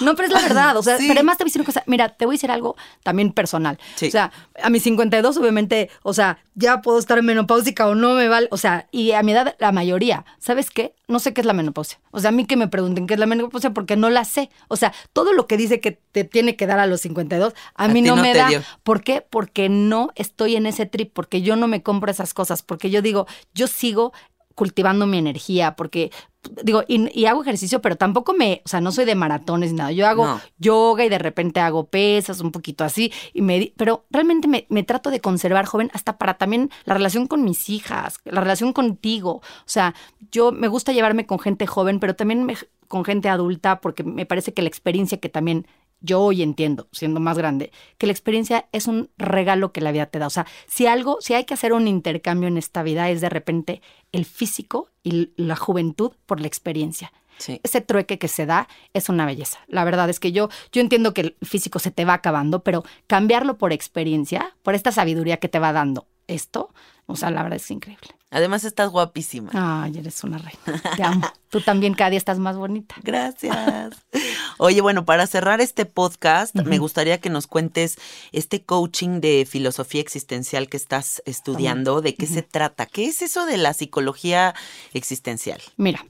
[0.00, 0.76] No, pero es la verdad.
[0.76, 1.04] O sea, Sí.
[1.08, 1.82] pero además te voy a decir una cosa.
[1.86, 3.78] Mira, te voy a decir algo también personal.
[3.96, 4.08] Sí.
[4.08, 4.32] O sea,
[4.62, 8.48] a mis 52, obviamente, o sea, ya puedo estar en menopáusica o no me vale.
[8.50, 10.94] O sea, y a mi edad, la mayoría, ¿sabes qué?
[11.08, 11.98] No sé qué es la menopausia.
[12.10, 14.50] O sea, a mí que me pregunten qué es la menopausia porque no la sé.
[14.68, 17.84] O sea, todo lo que dice que te tiene que dar a los 52, a,
[17.84, 18.48] A mí no, no me da.
[18.48, 18.62] dio.
[18.82, 19.20] ¿Por qué?
[19.28, 23.02] Porque no estoy en ese trip, porque yo no me compro esas cosas, porque yo
[23.02, 24.12] digo, yo sigo
[24.54, 26.10] cultivando mi energía, porque
[26.62, 29.78] digo, y, y hago ejercicio, pero tampoco me, o sea, no soy de maratones ni
[29.78, 29.92] nada.
[29.92, 30.40] Yo hago No.
[30.58, 34.82] yoga y de repente hago pesas, un poquito así, y me, pero realmente me, me
[34.82, 39.36] trato de conservar joven hasta para también la relación con mis hijas, la relación contigo.
[39.36, 39.94] O sea,
[40.30, 42.56] yo me gusta llevarme con gente joven, pero también me-
[42.88, 45.66] con gente adulta, porque me parece que la experiencia que también
[46.04, 50.06] yo hoy entiendo, siendo más grande, que la experiencia es un regalo que la vida
[50.06, 50.26] te da.
[50.26, 53.28] O sea, si algo, si hay que hacer un intercambio en esta vida, es de
[53.28, 53.80] repente
[54.10, 57.12] el físico y la juventud por la experiencia.
[57.38, 57.60] Sí.
[57.62, 59.58] Ese trueque que se da es una belleza.
[59.66, 62.84] La verdad es que yo, yo entiendo que el físico se te va acabando, pero
[63.06, 66.72] cambiarlo por experiencia, por esta sabiduría que te va dando esto,
[67.06, 68.08] o sea, la verdad es increíble.
[68.30, 69.50] Además estás guapísima.
[69.52, 70.82] Ay, eres una reina.
[70.96, 71.26] Te amo.
[71.50, 72.94] Tú también cada día estás más bonita.
[73.02, 73.94] Gracias.
[74.56, 77.98] Oye, bueno, para cerrar este podcast, me gustaría que nos cuentes
[78.32, 83.44] este coaching de filosofía existencial que estás estudiando, de qué se trata, qué es eso
[83.44, 84.54] de la psicología
[84.94, 85.60] existencial.
[85.76, 86.06] Mira,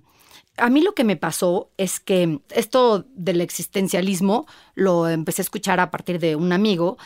[0.56, 5.80] a mí lo que me pasó es que esto del existencialismo lo empecé a escuchar
[5.80, 6.98] a partir de un amigo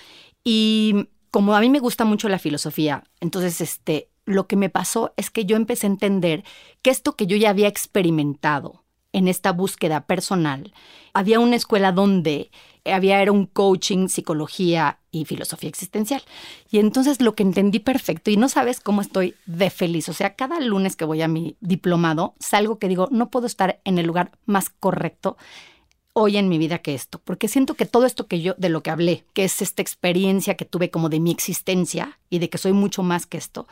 [0.45, 5.15] y como a mí me gusta mucho la filosofía, entonces este lo que me pasó
[5.17, 6.45] es que yo empecé a entender
[6.83, 10.75] que esto que yo ya había experimentado en esta búsqueda personal,
[11.15, 12.51] había una escuela donde
[12.85, 16.23] había era un coaching, psicología y filosofía existencial.
[16.71, 20.35] Y entonces lo que entendí perfecto, y no sabes cómo estoy de feliz, o sea,
[20.35, 24.07] cada lunes que voy a mi diplomado, salgo que digo, no puedo estar en el
[24.07, 25.39] lugar más correcto
[26.19, 28.83] hoy en mi vida que esto, porque siento que todo esto que yo, de lo
[28.83, 32.57] que hablé, que es esta experiencia que tuve como de mi existencia y de que
[32.57, 33.69] soy mucho más que esto,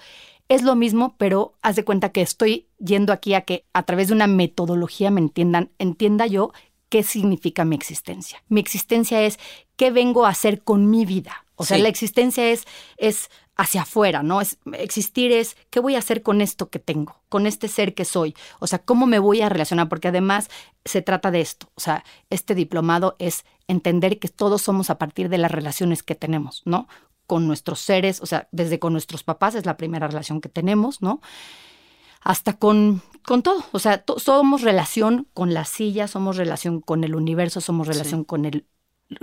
[0.50, 4.08] es lo mismo, pero haz de cuenta que estoy yendo aquí a que a través
[4.08, 6.52] de una metodología me entiendan, entienda yo
[6.90, 8.44] qué significa mi existencia.
[8.50, 9.38] Mi existencia es
[9.76, 11.46] qué vengo a hacer con mi vida.
[11.56, 11.82] O sea, Sí.
[11.82, 12.64] la existencia es,
[12.98, 14.40] es hacia afuera, ¿no?
[14.40, 18.04] Es, existir es qué voy a hacer con esto que tengo, con este ser que
[18.04, 18.34] soy.
[18.58, 20.50] O sea, cómo me voy a relacionar, porque además
[20.84, 21.68] se trata de esto.
[21.74, 26.14] O sea, este diplomado es entender que todos somos a partir de las relaciones que
[26.14, 26.88] tenemos, ¿no?
[27.26, 31.00] Con nuestros seres, o sea, desde con nuestros papás es la primera relación que tenemos,
[31.00, 31.20] ¿no?
[32.24, 33.62] hasta con, con todo.
[33.72, 38.46] O sea, somos relación con la silla, somos relación con el universo, somos relación con
[38.46, 38.66] el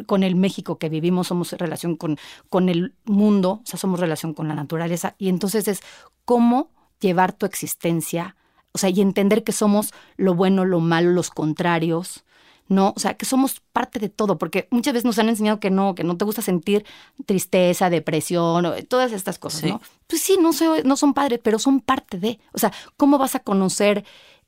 [0.05, 2.17] con el México que vivimos, somos relación con,
[2.49, 5.15] con el mundo, o sea, somos relación con la naturaleza.
[5.17, 5.81] Y entonces es
[6.25, 6.69] cómo
[6.99, 8.35] llevar tu existencia,
[8.73, 12.23] o sea, y entender que somos lo bueno, lo malo, los contrarios,
[12.67, 12.93] ¿no?
[12.95, 15.93] O sea, que somos parte de todo, porque muchas veces nos han enseñado que no,
[15.93, 16.85] que no te gusta sentir
[17.25, 19.69] tristeza, depresión, o- todas estas cosas, Sí.
[19.69, 19.81] ¿no?
[20.07, 22.39] Pues sí, no, soy- no son padres, pero son parte de.
[22.53, 24.05] O sea, ¿cómo vas a conocer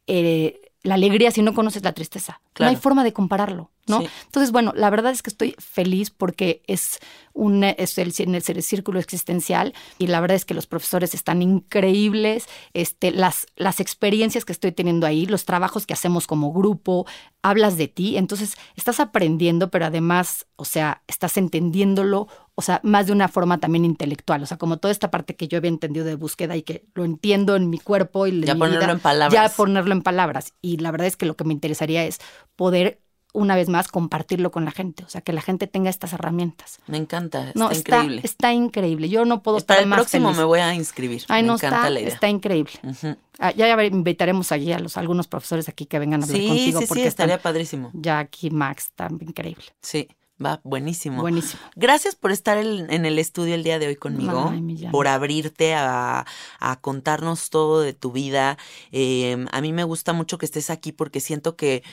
[0.08, 2.42] eh, la alegría si no conoces la tristeza?
[2.60, 4.02] No hay forma de compararlo, ¿no?
[4.02, 4.08] Sí.
[4.26, 7.00] Entonces, bueno, la verdad es que estoy feliz porque es,
[7.34, 12.48] un, es el, el círculo existencial y la verdad es que los profesores están increíbles,
[12.74, 17.08] este, las, las experiencias que estoy teniendo ahí, los trabajos que hacemos como grupo,
[17.42, 23.08] hablas de ti, entonces estás aprendiendo, pero además, o sea, estás entendiéndolo, o sea, más
[23.08, 26.06] de una forma también intelectual, o sea, como toda esta parte que yo había entendido
[26.06, 28.99] de búsqueda y que lo entiendo en mi cuerpo y Ya mi ponerlo vida, en
[28.99, 29.34] palabras.
[29.51, 30.54] Ya ponerlo en palabras.
[30.62, 32.20] Y la verdad es que lo que me interesaría es
[32.56, 33.01] poder,
[33.34, 35.04] una vez más, compartirlo con la gente.
[35.04, 36.78] O sea, que la gente tenga estas herramientas.
[36.86, 38.22] Me encanta, está No, está, increíble.
[38.24, 39.10] está increíble.
[39.10, 40.38] Yo no puedo Para estar el más próximo feliz.
[40.38, 41.24] me voy a inscribir.
[41.30, 42.14] Ay, me no, encanta está, la idea.
[42.14, 42.74] está increíble.
[43.39, 46.47] Ah, ya, ya invitaremos allí a los algunos profesores aquí que vengan a hablar Sí,
[46.47, 47.89] contigo sí, sí, porque estaría están, padrísimo.
[47.93, 49.66] ya aquí Max está increíble.
[49.82, 50.08] Sí,
[50.44, 51.22] va, buenísimo.
[51.22, 51.62] Buenísimo.
[51.76, 55.74] Gracias por estar el- en el estudio el día de hoy conmigo, Ay, por abrirte
[55.74, 56.26] a,
[56.60, 58.58] a contarnos todo de tu vida.
[58.92, 61.84] Eh, a mí me gusta mucho que estés aquí porque siento que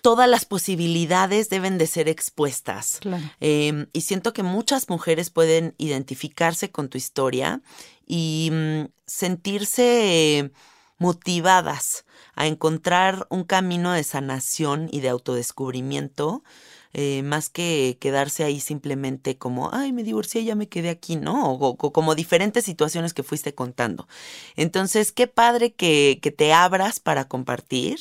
[0.00, 2.98] todas las posibilidades deben de ser expuestas.
[3.00, 3.24] Claro.
[3.40, 7.60] Eh, y siento que muchas mujeres pueden identificarse con tu historia
[8.06, 10.52] y mm, sentirse eh,
[10.98, 12.04] motivadas
[12.34, 16.44] a encontrar un camino de sanación y de autodescubrimiento,
[16.92, 21.52] eh, más que quedarse ahí simplemente como, ay, me divorcié, ya me quedé aquí, ¿no?
[21.52, 24.08] O, o como diferentes situaciones que fuiste contando.
[24.56, 27.98] Entonces, qué padre que, que te abras para compartir.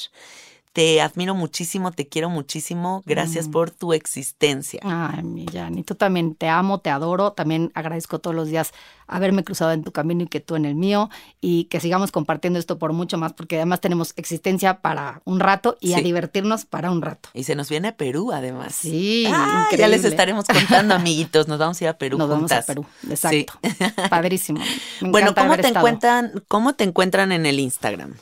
[0.77, 3.01] Te admiro muchísimo, te quiero muchísimo.
[3.07, 3.51] Gracias Mm.
[3.51, 4.79] por tu existencia.
[4.83, 7.31] Ay, mi Jan, y tú también te amo, te adoro.
[7.33, 8.73] También agradezco todos los días
[9.07, 11.09] haberme cruzado en tu camino y que tú en el mío.
[11.41, 15.77] Y que sigamos compartiendo esto por mucho más, porque además tenemos existencia para un rato
[15.81, 16.03] y a Sí.
[16.03, 17.29] divertirnos para un rato.
[17.33, 18.75] Y se nos viene a Perú, además.
[18.75, 21.47] Sí, Ah, ya les estaremos contando, amiguitos.
[21.47, 22.65] Nos vamos a ir a Perú Nos vamos juntas.
[22.65, 23.53] a Perú, exacto.
[24.11, 24.59] Padrísimo.
[25.01, 25.79] Me Bueno, ¿cómo te estado.
[25.79, 26.43] encuentran?
[26.47, 28.13] ¿Cómo te encuentran en el Instagram?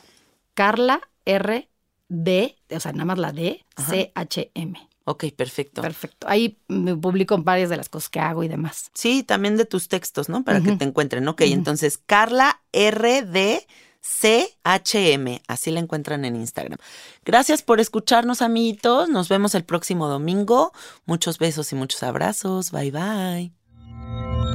[0.53, 1.67] Carla R
[2.07, 3.91] D, o sea, nada más la D, Ajá.
[3.91, 4.89] C H M.
[5.05, 5.81] Ok, perfecto.
[5.83, 6.27] Perfecto.
[6.27, 8.89] Ahí me publico varias de las cosas que hago y demás.
[8.93, 10.43] Sí, también de tus textos, ¿no?
[10.43, 11.27] Para que te encuentren.
[11.27, 11.53] Ok, Ujú.
[11.53, 13.65] entonces Carla RD
[14.01, 16.77] CHM, así la encuentran en Instagram.
[17.23, 19.09] Gracias por escucharnos, amiguitos.
[19.09, 20.73] Nos vemos el próximo domingo.
[21.05, 22.71] Muchos besos y muchos abrazos.
[22.71, 24.54] Bye bye.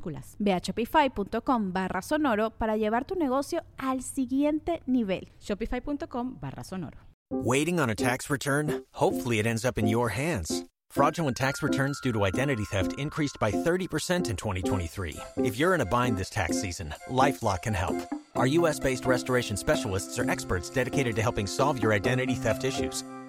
[0.00, 0.36] Minúsculas.
[0.38, 5.28] Ve a shopify.com barra sonoro para llevar tu negocio al siguiente nivel.
[5.40, 6.98] Shopify.com barra sonoro.
[7.32, 8.82] Waiting on a tax return?
[8.92, 10.64] Hopefully, it ends up in your hands.
[10.90, 15.16] Fraudulent tax returns due to identity theft increased by 30% in 2023.
[15.36, 17.94] If you're in a bind this tax season, LifeLock can help.
[18.34, 23.04] Our US based restoration specialists are experts dedicated to helping solve your identity theft issues.